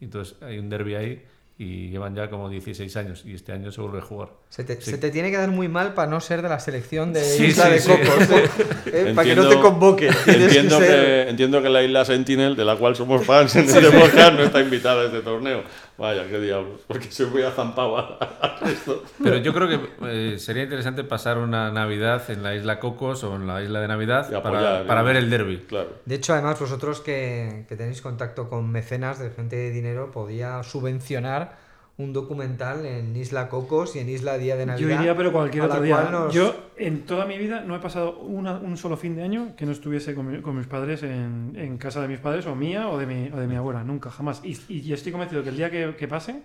[0.00, 1.24] Entonces, hay un derby ahí
[1.56, 4.30] y llevan ya como 16 años y este año se vuelve a jugar.
[4.48, 4.90] se te, Sí.
[4.90, 7.44] se te tiene que dar muy mal para no ser de la selección de Sí,
[7.46, 7.88] Isla sí, de sí.
[7.90, 8.44] Cocos, ¿eh?
[8.86, 9.56] Eh, para que no te.
[10.24, 13.90] Tienes Entiendo que, entiendo que la isla Sentinel, de la cual somos fans en este
[13.90, 15.62] podcast, no está invitada a este torneo.
[15.96, 19.04] Vaya, qué diablos, porque se voy a zampado a a esto.
[19.22, 23.36] Pero yo creo que eh, sería interesante pasar una Navidad en la isla Cocos o
[23.36, 25.58] en la isla de Navidad para, ver el derby.
[25.68, 25.90] Claro.
[26.04, 30.62] De hecho, además, vosotros que, que tenéis contacto con mecenas de gente de dinero, podía
[30.62, 31.63] subvencionar
[31.96, 34.88] un documental en Isla Cocos y en Isla Día de Navidad.
[34.88, 35.96] Yo iría, pero cualquier otro día.
[36.10, 39.54] nos- Yo, en toda mi vida, no he pasado una- un solo fin de año
[39.56, 42.56] que no estuviese con, mi- con mis padres en, en casa de mis padres, o
[42.56, 43.84] mía, o de mi, o de mi abuela.
[43.84, 44.40] Nunca, jamás.
[44.44, 46.42] Y, y yo estoy convencido que el día que, que pase,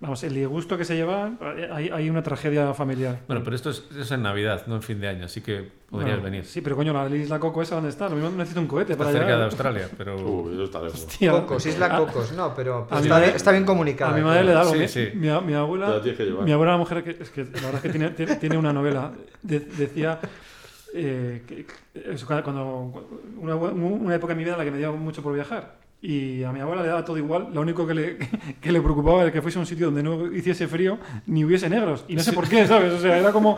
[0.00, 1.38] vamos, el disgusto que se llevan,
[1.72, 3.20] hay, hay una tragedia familiar.
[3.26, 6.16] Bueno, pero esto es, es en Navidad, no en fin de año, así que podrías
[6.20, 6.44] Bueno, venir.
[6.44, 8.08] Sí, pero coño, la isla Coco esa, ¿dónde está?
[8.08, 9.38] Lo mismo necesito un cohete Está para cerca llegar.
[9.40, 10.16] de Australia, pero...
[10.42, 11.00] Uy, eso está lejos.
[11.00, 11.30] Hostia.
[11.32, 14.12] Cocos, Isla A- Cocos, no, pero a mi está, madre- bien, está bien comunicada.
[14.12, 14.72] A mi madre le da algo.
[14.74, 15.08] Sí, Mi- sí.
[15.14, 18.10] Mi, abuela, la mi abuela, una mujer que es que la verdad es que tiene,
[18.10, 19.12] tiene, tiene una novela.
[19.42, 20.18] De- decía
[20.94, 24.70] eh, que, que- eso, cuando- cuando una, una época en mi vida en la que
[24.70, 25.85] me dio mucho por viajar.
[26.08, 27.48] Y a mi abuela le daba todo igual.
[27.52, 28.16] Lo único que le,
[28.60, 31.68] que le preocupaba era que fuese a un sitio donde no hiciese frío ni hubiese
[31.68, 32.04] negros.
[32.06, 32.92] Y no sé por qué, ¿sabes?
[32.92, 33.56] O sea, era como.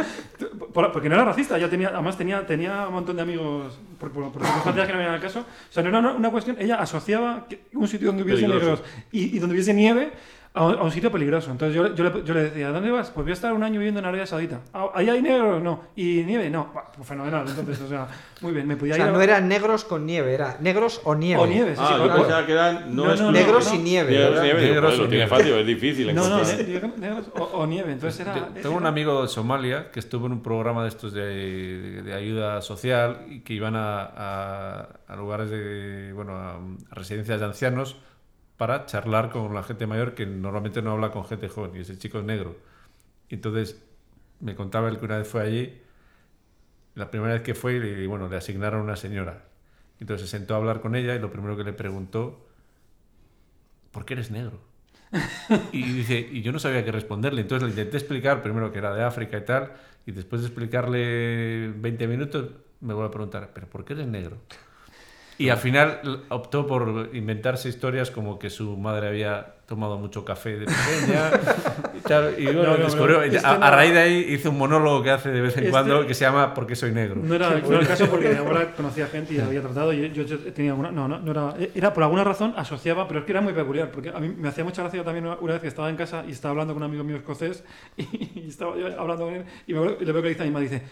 [0.72, 1.58] por- porque no era racista.
[1.58, 4.98] Ya tenía, además tenía, tenía un montón de amigos por, por, por circunstancias que no
[4.98, 5.40] venían al caso.
[5.40, 6.56] O sea, no era una, una cuestión.
[6.58, 8.66] Ella asociaba que un sitio donde hubiese Peligroso.
[8.82, 8.82] negros
[9.12, 10.12] y, y donde hubiese nieve
[10.54, 11.50] a un, a un sitio peligroso.
[11.50, 13.10] Entonces yo, yo, le, yo le decía, ¿dónde vas?
[13.10, 14.60] Pues voy a estar un año viviendo en Arabia Saudita.
[14.72, 15.62] "Ah, ¿Ahí hay negros?
[15.62, 15.82] No.
[15.94, 16.50] ¿Y nieve?
[16.50, 16.70] No.
[16.74, 17.44] Bah, pues fenomenal.
[17.48, 18.08] Entonces, o sea,
[18.40, 18.66] muy bien.
[18.66, 21.40] Me O podía sea, ir a- no eran negros con nieve, era negros o nieve.
[21.42, 22.04] O nieve, sí, Ah, sí.
[22.06, 23.84] yo o- pensaba que eran no, No, es no, negros no, y no.
[23.84, 24.10] nieve.
[24.18, 26.38] Negros nieve, digo, Negros pues, o lo tiene fácil, es difícil No, no,
[26.98, 27.92] negros o, o nieve.
[27.92, 28.34] Entonces era...
[28.34, 32.02] Yo Tengo un amigo de Somalia que estuvo en un programa de estos de, de-
[32.02, 37.38] de ayuda social y que iban a, a- a lugares de, bueno, a, a residencias
[37.40, 37.96] de ancianos
[38.58, 41.96] para charlar con la gente mayor que normalmente no habla con gente joven y ese
[41.96, 42.56] chico es negro.
[43.30, 43.80] Entonces
[44.40, 45.80] me contaba él que una vez fue allí,
[46.94, 49.44] la primera vez que fue, y bueno, le asignaron una señora.
[50.00, 52.46] Entonces se sentó a hablar con ella y lo primero que le preguntó,
[53.92, 54.60] ¿por qué eres negro?
[55.72, 57.40] Y dice, y yo no sabía qué responderle.
[57.42, 59.72] Entonces le intenté explicar primero que era de África y tal,
[60.04, 64.38] y después de explicarle 20 minutos, me vuelve a preguntar, ¿pero por qué eres negro?
[65.38, 70.56] Y al final optó por inventarse historias como que su madre había tomado mucho café
[70.58, 71.30] de pequeña
[71.96, 72.34] y tal.
[72.38, 74.50] Y bueno, No, no, descubrió- no, es que a, a no- raíz de ahí hizo
[74.50, 76.90] un monólogo que hace de vez en Este- cuando que se llama ¿Por qué soy
[76.90, 77.20] negro?
[77.22, 80.22] No era, no era el caso porque abuela conocía gente y había tratado y yo,
[80.24, 80.90] yo tenía una...
[80.90, 81.54] No, no, no era...
[81.74, 84.48] Era por alguna razón asociaba, pero es que era muy peculiar porque a mí me
[84.48, 86.88] hacía mucha gracia también una, vez que estaba en casa y estaba hablando con un
[86.88, 87.62] amigo mío escocés
[87.96, 90.42] y, estaba yo hablando con él y, me acuerdo- y le veo que le dice
[90.42, 90.82] a mi madre, dice...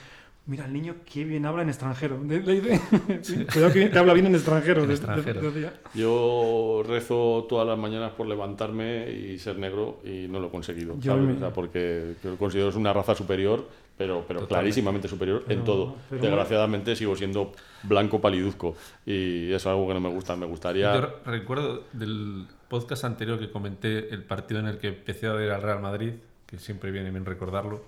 [0.49, 2.19] Mira, el niño qué bien habla en extranjero.
[3.53, 4.83] Cuidado que te habla bien en extranjero.
[4.83, 5.51] En de- de- extranjero.
[5.51, 5.75] decía.
[5.95, 10.95] Yo rezo todas las mañanas por levantarme y ser negro y no lo he conseguido,
[11.01, 11.27] Yo ¿sabes?
[11.27, 13.67] me- O sea, porque yo considero es una raza superior,
[13.99, 14.49] pero, pero Totalmente.
[14.49, 15.97] clarísimamente superior en Pero- todo.
[16.11, 20.37] pero- Desgraciadamente sigo siendo blanco paliduzco y es algo que no me gusta.
[20.37, 20.95] Me gustaría...
[20.95, 25.33] Yo re- recuerdo del podcast anterior que comenté el partido en el que empecé a
[25.33, 26.13] ver al Real Madrid,
[26.47, 27.83] que siempre viene bien recordarlo.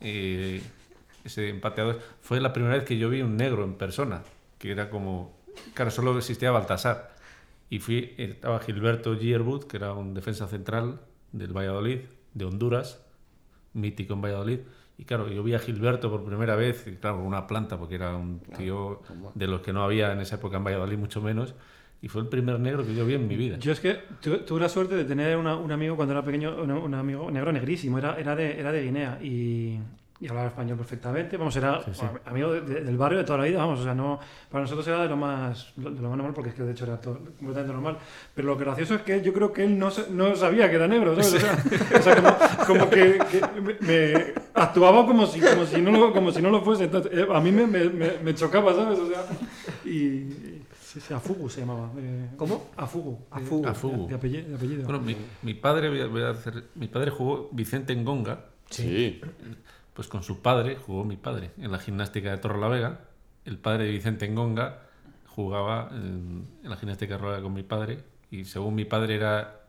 [0.00, 0.62] eh,
[1.28, 1.96] ese empate a dos.
[2.20, 4.22] Fue la primera vez que yo vi un negro en persona,
[4.58, 5.36] que era como.
[5.74, 7.16] Claro, solo existía Baltasar.
[7.70, 11.00] Y fui, estaba Gilberto Gierwood, que era un defensa central
[11.32, 11.98] del Valladolid,
[12.34, 13.00] de Honduras,
[13.74, 14.60] mítico en Valladolid.
[14.96, 18.16] Y claro, yo vi a Gilberto por primera vez, y claro, una planta, porque era
[18.16, 19.00] un tío
[19.34, 21.54] de los que no había en esa época en Valladolid, mucho menos.
[22.00, 23.58] Y fue el primer negro que yo vi en mi vida.
[23.58, 26.62] Yo es que tu- tuve la suerte de tener una- un amigo cuando era pequeño,
[26.62, 29.78] un, un amigo negro negrísimo, era, era, de, era de Guinea y,
[30.20, 32.06] y hablaba español perfectamente, vamos, era Sí, sí.
[32.24, 34.18] amigo de- de- del barrio de toda la vida, vamos, o sea, no,
[34.50, 36.84] para nosotros era de lo más, de lo más normal porque es que de hecho
[36.86, 37.98] era todo completamente normal,
[38.34, 41.14] pero lo gracioso es que yo creo que él no, no sabía que era negro,
[41.22, 41.34] ¿sabes?
[41.34, 41.64] O sea,
[41.98, 42.16] o sea,
[42.66, 46.42] como, como que, que me, me actuaba como si, como, si no lo, como si
[46.42, 48.98] no lo fuese, entonces, eh, a mí me, me, me- me chocaba, ¿sabes?
[48.98, 49.24] O sea,
[49.84, 50.28] y...
[50.80, 51.90] sí, sí, Afugu se llamaba.
[51.96, 52.70] eh, ¿Cómo?
[52.76, 53.20] Afugu.
[53.30, 53.62] Afugu.
[53.62, 54.08] de- Afugu.
[54.08, 54.48] De, apellido.
[54.48, 54.82] de apellido.
[54.84, 59.20] Bueno, mi, mi padre, voy a- hacer- mi padre jugó Vicente Ngonga, Sí.
[59.98, 63.00] Pues con su padre jugó mi padre en la gimnástica de Torrelavega.
[63.44, 64.78] El padre de Vicente Ngonga
[65.26, 69.62] jugaba en, en la gimnástica de Torrelavega con mi padre y según mi padre era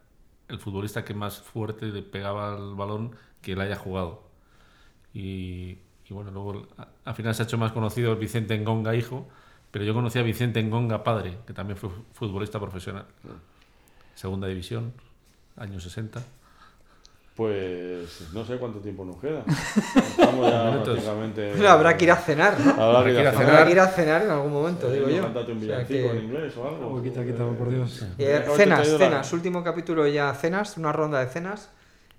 [0.47, 4.21] el futbolista que más fuerte le pegaba al balón que él haya jugado.
[5.15, 6.67] Y, y bueno, luego
[7.05, 9.27] al final se ha hecho más conocido el Vicente Ngonga hijo,
[9.71, 13.07] pero yo conocí a Vicente Ngonga padre, que también fue futbolista profesional.
[14.13, 14.93] Segunda división,
[15.57, 16.21] años 60.
[17.39, 19.43] Pues no sé cuánto tiempo nos queda.
[19.95, 20.89] Estamos ya Minutos.
[20.89, 21.53] prácticamente...
[21.55, 22.71] Pero habrá que ir a cenar, ¿no?
[22.83, 23.49] Habrá que ir a cenar.
[23.49, 25.21] Habrá que ir a cenar en algún momento, digo yo.
[25.21, 26.95] Cántate un O sea villancico que- en inglés o algo.
[26.97, 28.05] Oh, quita, quita, por Dios.
[28.17, 29.31] Eh, Haberte cenas, la- cenas.
[29.33, 31.69] Último capítulo ya, cenas, una ronda de cenas.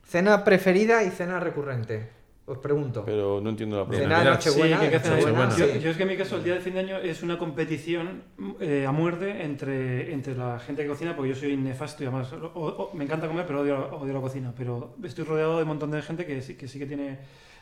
[0.09, 2.09] Cena preferida y cena recurrente.
[2.51, 3.05] Os pregunto.
[3.05, 4.09] Pero no entiendo la pregunta.
[4.09, 4.33] Navidad.
[4.35, 4.77] Nochebuena.
[4.79, 5.21] Sí, que- que hacen ahí.
[5.21, 5.79] Nochebuena, Nochebuena.
[5.81, 8.23] Yo, es que en mi caso el día de fin de año es una competición
[8.61, 12.33] eh, a muerte entre, entre la gente que cocina, porque yo soy nefasto y además
[12.33, 14.53] o- o- me encanta comer, pero odio, odio la cocina.
[14.57, 17.19] Pero estoy rodeado de un montón de gente que sí que, sí que tiene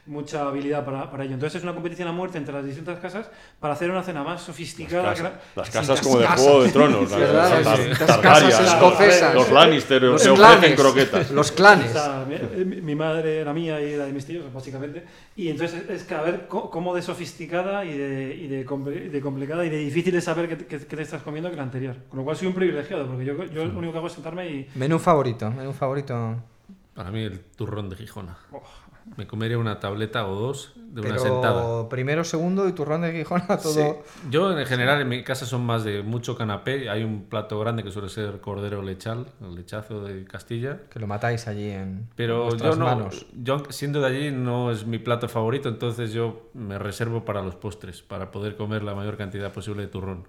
[0.08, 1.34] mucha habilidad para, para ello.
[1.34, 4.42] Entonces es una competición a muerte entre las distintas casas para hacer una cena más
[4.42, 5.02] sofisticada.
[5.04, 6.26] Las, que casas- la- las Sí, casas las como de.
[6.26, 7.02] Juego de Tronos.
[7.04, 9.34] Es la- verdad, la- las Targaryen, casas escocesas.
[9.34, 10.80] Los Lannister Los te ofrecen clanes.
[10.80, 11.30] croquetas.
[11.38, 11.92] Los clanes.
[11.92, 12.26] Sea,
[12.64, 15.04] mi, madre, la mía y la de mis tíos, básicamente.
[15.36, 19.20] Y entonces es que a ver cómo de sofisticada y de, y de, compli- de
[19.20, 21.94] complicada y de difícil es saber qué, qué- qué te estás comiendo que la anterior.
[22.08, 24.48] Con lo cual soy un privilegiado, porque yo, yo lo único que hago es sentarme
[24.48, 24.68] y...
[24.74, 26.36] Menú favorito, menú favorito.
[26.94, 28.36] Para mí el turrón de Gijona.
[28.50, 28.62] Oh.
[29.16, 31.88] Me comería una tableta o dos de una sentada.
[31.88, 33.72] primero, segundo y turrón de Gijona, todo.
[33.72, 33.82] Sí.
[34.30, 36.88] Yo en general en mi casa son más de mucho canapé.
[36.88, 40.80] Hay un plato grande que suele ser cordero lechal, el lechazo de Castilla.
[40.90, 43.26] Que lo matáis allí en Pero yo no, manos.
[43.34, 47.54] yo siendo de allí no es mi plato favorito, entonces yo me reservo para los
[47.54, 50.24] postres, para poder comer la mayor cantidad posible de turrón.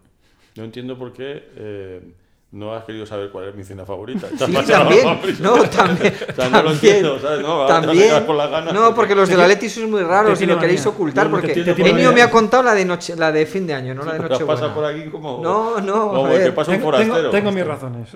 [0.56, 2.14] No entiendo por qué eh,
[2.52, 4.28] no has querido saber cuál es mi cena favorita.
[4.30, 5.20] Sí, también.
[5.40, 6.14] No, también.
[6.30, 7.42] O sea, no lo también, entiendo, ¿sabes?
[7.42, 8.12] No, también.
[8.38, 8.74] las ganas.
[8.74, 10.96] No, porque los de la Leti sois muy raros y lo queréis manía.
[10.96, 11.26] ocultar.
[11.30, 14.04] No, Porque Enio me ha contado la de noche, la de fin de año, no
[14.04, 15.02] la de Sí, has pasado por Nochebuena.
[15.02, 15.40] aquí como...
[15.44, 16.56] No, no, como a el que ver.
[16.56, 17.16] pasa un Tengo, forastero.
[17.16, 18.10] tengo- tengo mis razones.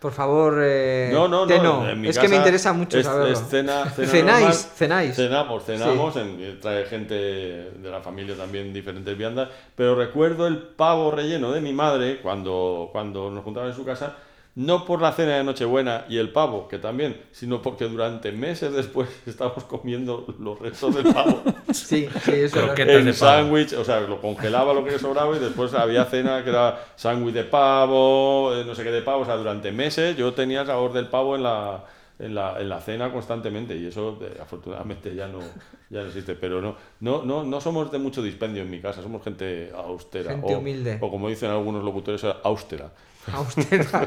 [0.00, 1.46] Por favor, eh, No, no, no.
[1.46, 3.32] Teno, en mi es que me interesa mucho es- saberlo.
[3.34, 4.54] es cena- cena cenáis, normal.
[4.54, 5.14] cenáis.
[5.14, 11.10] Cenamos, cenamos, en- trae gente de la familia también diferentes viandas, pero recuerdo el pavo
[11.10, 14.16] relleno de mi madre cuando, cuando nos juntaban en su casa,
[14.54, 18.72] no por la cena de Nochebuena y el pavo, que también, sino porque durante meses
[18.72, 22.74] después estábamos comiendo los restos del pavo Sí, sí, eso era.
[22.74, 23.12] En pavo.
[23.12, 27.34] sándwich, o sea, lo congelaba lo que sobraba y después había cena que era sándwich
[27.34, 30.66] de pavo, eh, no sé qué de pavo, o sea, durante meses yo tenía el
[30.66, 31.84] sabor del pavo en la,
[32.18, 35.40] en la, en la cena constantemente y eso eh, afortunadamente ya no,
[35.88, 39.02] ya no existe, pero no, no, no, no somos de mucho dispendio en mi casa,
[39.02, 40.32] somos gente austera.
[40.32, 40.98] Gente o, humilde.
[41.00, 42.90] O como dicen algunos locutores, austera.
[43.32, 44.06] Austera.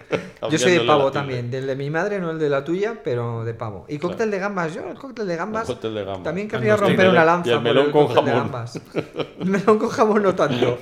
[0.50, 3.44] Yo soy de pavo también, del de mi madre, no el de la tuya, pero
[3.44, 3.84] de pavo.
[3.88, 6.22] Y cóctel de gambas, yo el cóctel de gambas El cóctel de gambas.
[6.22, 8.32] también querría romper y el- una y lanza por melón el con de jamón.
[8.34, 8.80] gambas.
[9.40, 10.78] El melón con jamón no tanto,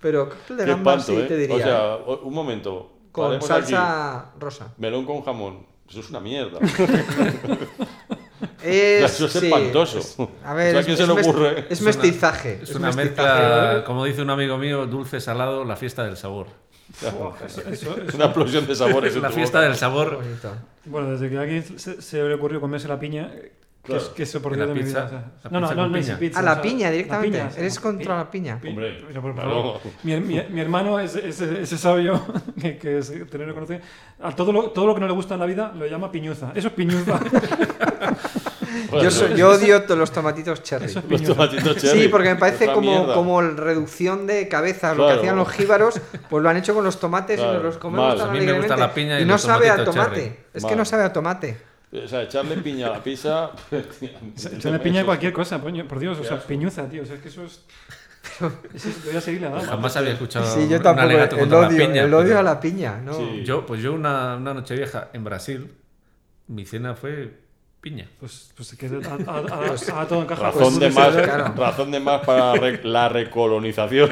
[0.00, 1.28] pero cóctel de Qué gambas espanto, sí ¿eh?
[1.28, 1.56] te diría.
[1.56, 2.92] O sea, un momento.
[3.12, 4.68] con paremos salsa rosa.
[4.78, 5.66] Melón con jamón.
[5.88, 6.58] Eso es una mierda.
[8.62, 9.98] Es, Eso es sí, espantoso.
[9.98, 11.66] es- a ver, O sea, ¿a es, quién se le ocurre?
[11.70, 12.58] es mestizaje.
[12.62, 13.42] Es es una mestizaje.
[13.42, 16.48] mezcla, como dice un amigo mío, dulce, salado, la fiesta del sabor.
[17.00, 19.14] Eso- eso- Es una explosión de sabores.
[19.16, 19.68] La fiesta boca.
[19.68, 20.16] del sabor.
[20.16, 20.52] Bonito.
[20.86, 24.02] Bueno, desde que a alguien se, se le ocurrió comerse la piña, eh, que, Claro.
[24.02, 25.04] es, que eso por ¿En Dios la de mi pizza?
[25.04, 25.06] vida.
[25.06, 25.18] o sea.
[25.44, 26.18] ¿La no, no, no, no es piña?
[26.18, 26.38] pizza.
[26.38, 27.38] A o la sea, piña directamente.
[27.38, 28.60] piña, sí, Eres contra la piña.
[28.60, 29.50] pi- Hombre, pero por claro.
[29.50, 29.80] favor.
[30.02, 32.20] Mi, mi- mi hermano es ese, ese sabio
[32.60, 33.80] que, que es tener conocido.
[34.22, 36.50] A todo lo, todo lo que no le gusta en la vida lo llama piñuza.
[36.54, 37.20] Eso es piñuza.
[39.02, 40.86] Yo, soy- yo odio los tomatitos cherry.
[40.86, 42.02] Es Los tomatitos cherry.
[42.02, 44.96] Sí, porque me parece como, como reducción de cabezas.
[44.96, 47.78] Lo que hacían los jíbaros, pues lo han hecho con los tomates y nos los
[47.78, 48.18] comemos Mal.
[48.18, 48.80] tan A mí me gusta alegremente.
[48.80, 50.20] la piña y no sabe a tomate.
[50.22, 50.36] cherry.
[50.54, 50.70] Es Mal.
[50.72, 51.56] que no sabe a tomate.
[51.92, 53.50] O sea, echarle piña a la pizza.
[54.56, 56.18] Echarle piña a cualquier cosa, por Dios.
[56.18, 57.02] O sea, piñuza, tío.
[57.02, 57.60] O sea, es que eso es.
[58.40, 58.50] Voy
[59.16, 59.64] a seguirle dando.
[59.64, 61.04] Jamás había escuchado Sí, yo un tampoco.
[61.06, 62.02] alegato El contra la odio, piña.
[62.02, 63.00] el odio pero a la piña.
[63.02, 63.14] ¿no?
[63.14, 63.42] Sí.
[63.44, 65.72] Yo, pues yo una, una noche vieja en Brasil,
[66.48, 67.38] mi cena fue
[67.86, 68.08] piña.
[68.18, 70.42] Pues, pues que a, a- a- a todo encaja.
[70.50, 71.54] Razón, Pues, de más, claro.
[71.56, 74.08] razón de más para re- la recolonización.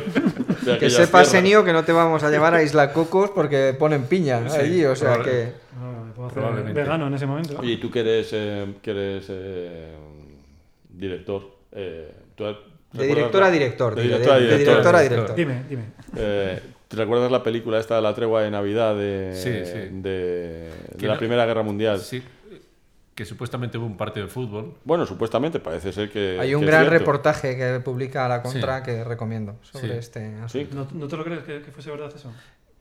[0.62, 1.34] de Que sepas, tierras.
[1.34, 4.84] Enio, que no te vamos a llevar a Isla Cocos porque ponen piña Sí, allí.
[4.84, 5.54] O sea que.
[5.80, 7.56] No, me puedo hacer vegano en ese momento.
[7.58, 9.92] Oye, ¿y tú que eres, eh, que eres eh,
[10.88, 11.42] director?
[11.72, 12.44] Eh, ¿tú
[12.92, 13.94] De director a director.
[13.96, 14.94] De director a de- de director.
[14.94, 15.34] a.
[15.34, 15.82] Dime, dime.
[16.16, 19.88] Eh, ¿Te recuerdas la película esta, La tregua de Navidad de, Sí, sí.
[20.00, 21.98] de, de la no- Primera Guerra Mundial?
[21.98, 22.22] Sí,
[23.14, 24.74] que supuestamente hubo un partido de fútbol.
[24.84, 26.38] Bueno, supuestamente parece ser que.
[26.40, 28.84] Hay un que gran reportaje que publica La Contra Sí.
[28.86, 29.92] que recomiendo sobre Sí.
[29.98, 30.48] este asunto.
[30.48, 30.68] Sí.
[30.72, 32.32] ¿No, no te lo crees que, que fuese verdad eso?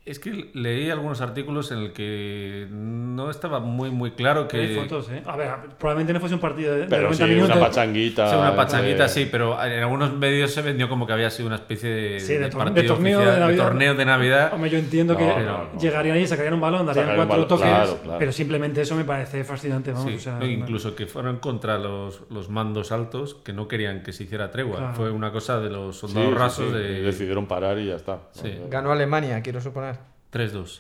[0.05, 4.57] Es que leí algunos artículos en el que no estaba muy muy claro que...
[4.59, 5.23] Hay fotos, ¿eh?
[5.25, 7.55] A ver, probablemente no fuese un partido de, Pero 90 sí, minutos.
[7.55, 8.29] una pachanguita.
[8.29, 11.47] Sí, una pachanguita, eh, sí, pero en algunos medios se vendió como que había sido
[11.47, 13.63] una especie de, Sí, de de tor- partido de torneo oficial, de Navidad.
[13.63, 14.53] torneo de Navidad.
[14.53, 17.65] Hombre, yo entiendo que No, no, llegarían ahí, sacarían un balón, darían cuatro balón, toques,
[17.65, 18.19] claro, claro.
[18.19, 20.09] pero simplemente eso me parece fascinante, vamos.
[20.11, 24.03] Sí, o sea, no, incluso que fueron contra los, los mandos altos que no querían
[24.03, 24.79] que se hiciera tregua.
[24.79, 24.95] Claro.
[24.95, 27.95] Fue una cosa de los soldados sí, rasos sí, de y decidieron parar y ya
[27.95, 28.19] está.
[28.33, 28.53] Sí.
[28.69, 29.92] Ganó Alemania, quiero suponer.
[30.33, 30.79] 3-2.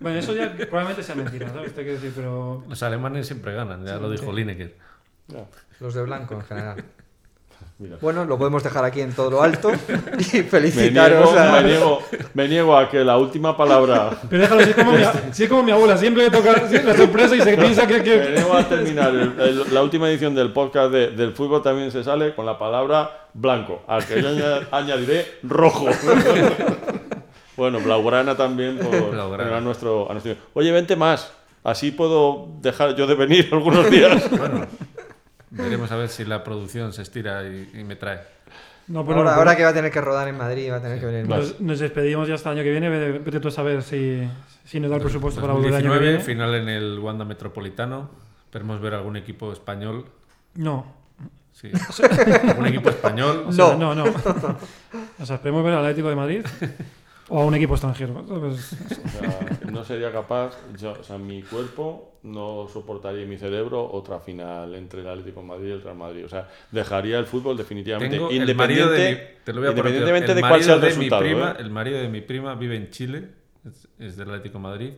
[0.00, 1.74] Bueno, eso ya probablemente sea mentira, ¿sabes?
[1.74, 2.64] Te quiero decir, pero...
[2.68, 4.74] Los alemanes siempre ganan, ya lo dijo Lineker.
[5.28, 5.44] Ya.
[5.80, 6.82] Los de blanco en general.
[7.78, 7.96] Mira.
[8.00, 11.52] Bueno, lo podemos dejar aquí en todo lo alto y Me felicitaros niego, a...
[11.52, 14.12] me, niego, me niego a que la última palabra.
[14.30, 14.98] Pero déjalo, si es como mi,
[15.32, 17.98] si es como mi abuela, siempre le toca la sorpresa y se piensa que...
[18.02, 21.90] Me niego a terminar el- el- la última edición del podcast de- del fútbol también
[21.90, 25.86] se sale con la palabra blanco, al que yo aña- añadiré rojo.
[27.56, 29.56] bueno, Blaugrana también por Blaugrana.
[29.58, 30.36] a nuestro, a nuestro.
[30.54, 31.32] Oye, vente más.
[31.64, 34.28] Así puedo dejar yo de venir algunos días.
[34.30, 34.66] Bueno,
[35.50, 38.20] veremos a ver si la producción se estira y, y me trae.
[38.88, 40.76] No, pero Ahora, no, ahora pero que va a tener que rodar en Madrid, va
[40.76, 42.88] a tener que venir nos, nos despedimos ya hasta el año que viene.
[42.88, 44.28] Vete, vete tú a saber si,
[44.64, 46.24] si nos da el presupuesto para volver el año que 2019, viene.
[46.24, 48.10] final en el Wanda Metropolitano.
[48.44, 50.04] Esperemos ver algún equipo español.
[50.54, 50.86] No.
[51.52, 51.70] Sí.
[52.48, 53.46] algún equipo español.
[53.48, 53.94] O sea, No.
[53.94, 54.14] no, no.
[55.18, 56.42] O sea, esperemos ver al Atlético de Madrid
[57.28, 58.24] o a un equipo extranjero.
[58.26, 58.72] ¿sabes?
[59.04, 64.20] O sea, no sería capaz, yo- o sea, mi cuerpo no soportaría mi cerebro otra
[64.20, 66.24] final entre el Atlético de Madrid y el Real Madrid.
[66.24, 69.70] O sea, dejaría el fútbol definitivamente Tengo el marido de independiente, te lo voy a
[69.70, 71.22] independientemente el de cuál sea el marido de mi resultado.
[71.22, 71.62] prima, ¿eh?
[71.62, 73.28] el marido de mi prima vive en Chile,
[73.64, 74.90] es, es del Atlético de Madrid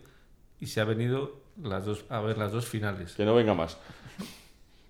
[0.61, 3.14] y se ha venido las dos a ver las dos finales.
[3.14, 3.79] Que no venga más.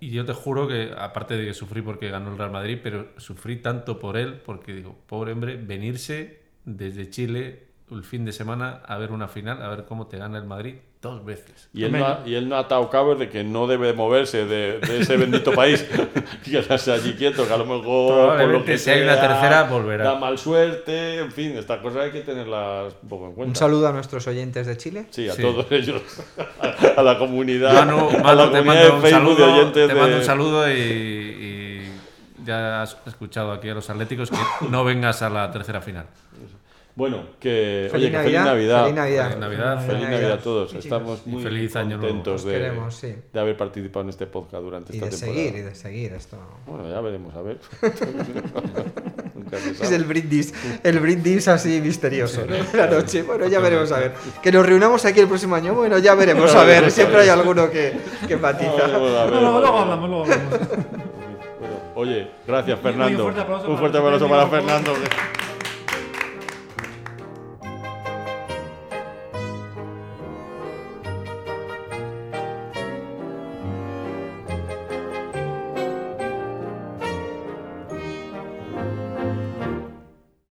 [0.01, 3.09] Y yo te juro que, aparte de que sufrí porque ganó el Real Madrid, pero
[3.17, 8.83] sufrí tanto por él, porque digo, pobre hombre, venirse desde Chile el fin de semana
[8.87, 11.69] a ver una final, a ver cómo te gana el Madrid dos veces.
[11.73, 14.45] Y él, no ha, y él no ha atado cabos de que no debe moverse
[14.47, 15.87] de, de ese bendito país.
[16.45, 19.15] y quedarse allí quieto, que a lo mejor por lo Probablemente que si hay una
[19.15, 20.05] sea, tercera, volverá.
[20.05, 23.51] Da mal suerte, en fin, estas cosas hay que tenerlas un poco en cuenta.
[23.51, 25.07] Un saludo a nuestros oyentes de Chile.
[25.11, 25.41] Sí, a Sí.
[25.43, 26.03] todos ellos.
[26.97, 27.73] a la comunidad.
[27.87, 30.09] Manu, a Manu, la te comunidad mando de un Facebook de saludo, oyentes te mando
[30.11, 31.28] de- un saludo y
[32.49, 34.37] ya has escuchado aquí a los atléticos que
[34.71, 36.07] no vengas a la tercera final.
[36.97, 38.45] Bueno, que Feliz oye, que feliz Navidad.
[38.45, 38.83] Navidad.
[38.83, 39.29] Feliz Navidad.
[39.29, 39.77] Feliz Navidad.
[39.87, 40.11] Feliz Navidad.
[40.11, 40.71] Navidad a todos.
[40.73, 43.15] Sí, Estamos muy feliz contentos Os de, queremos, sí.
[43.33, 45.37] de haber participado en este podcast durante Y esta de temporada.
[45.37, 46.37] seguir, y de seguir esto.
[46.67, 47.59] Bueno, ya veremos, a ver.
[49.81, 52.55] Es el brindis, el brindis así misterioso, ¿no?
[52.55, 53.23] De la noche.
[53.23, 54.13] Bueno, ya veremos a ver.
[54.43, 56.91] Que nos reunamos aquí el próximo año, bueno, ya veremos a ver.
[56.91, 57.95] Siempre hay alguno que,
[58.27, 58.73] que matiza.
[58.73, 58.91] Ver.
[58.91, 61.08] luego hablamos, luego hablamos.
[62.01, 63.27] Oye, gracias Fernando.
[63.27, 64.93] un fuerte aplauso Un para fuerte aplauso para por Fernando.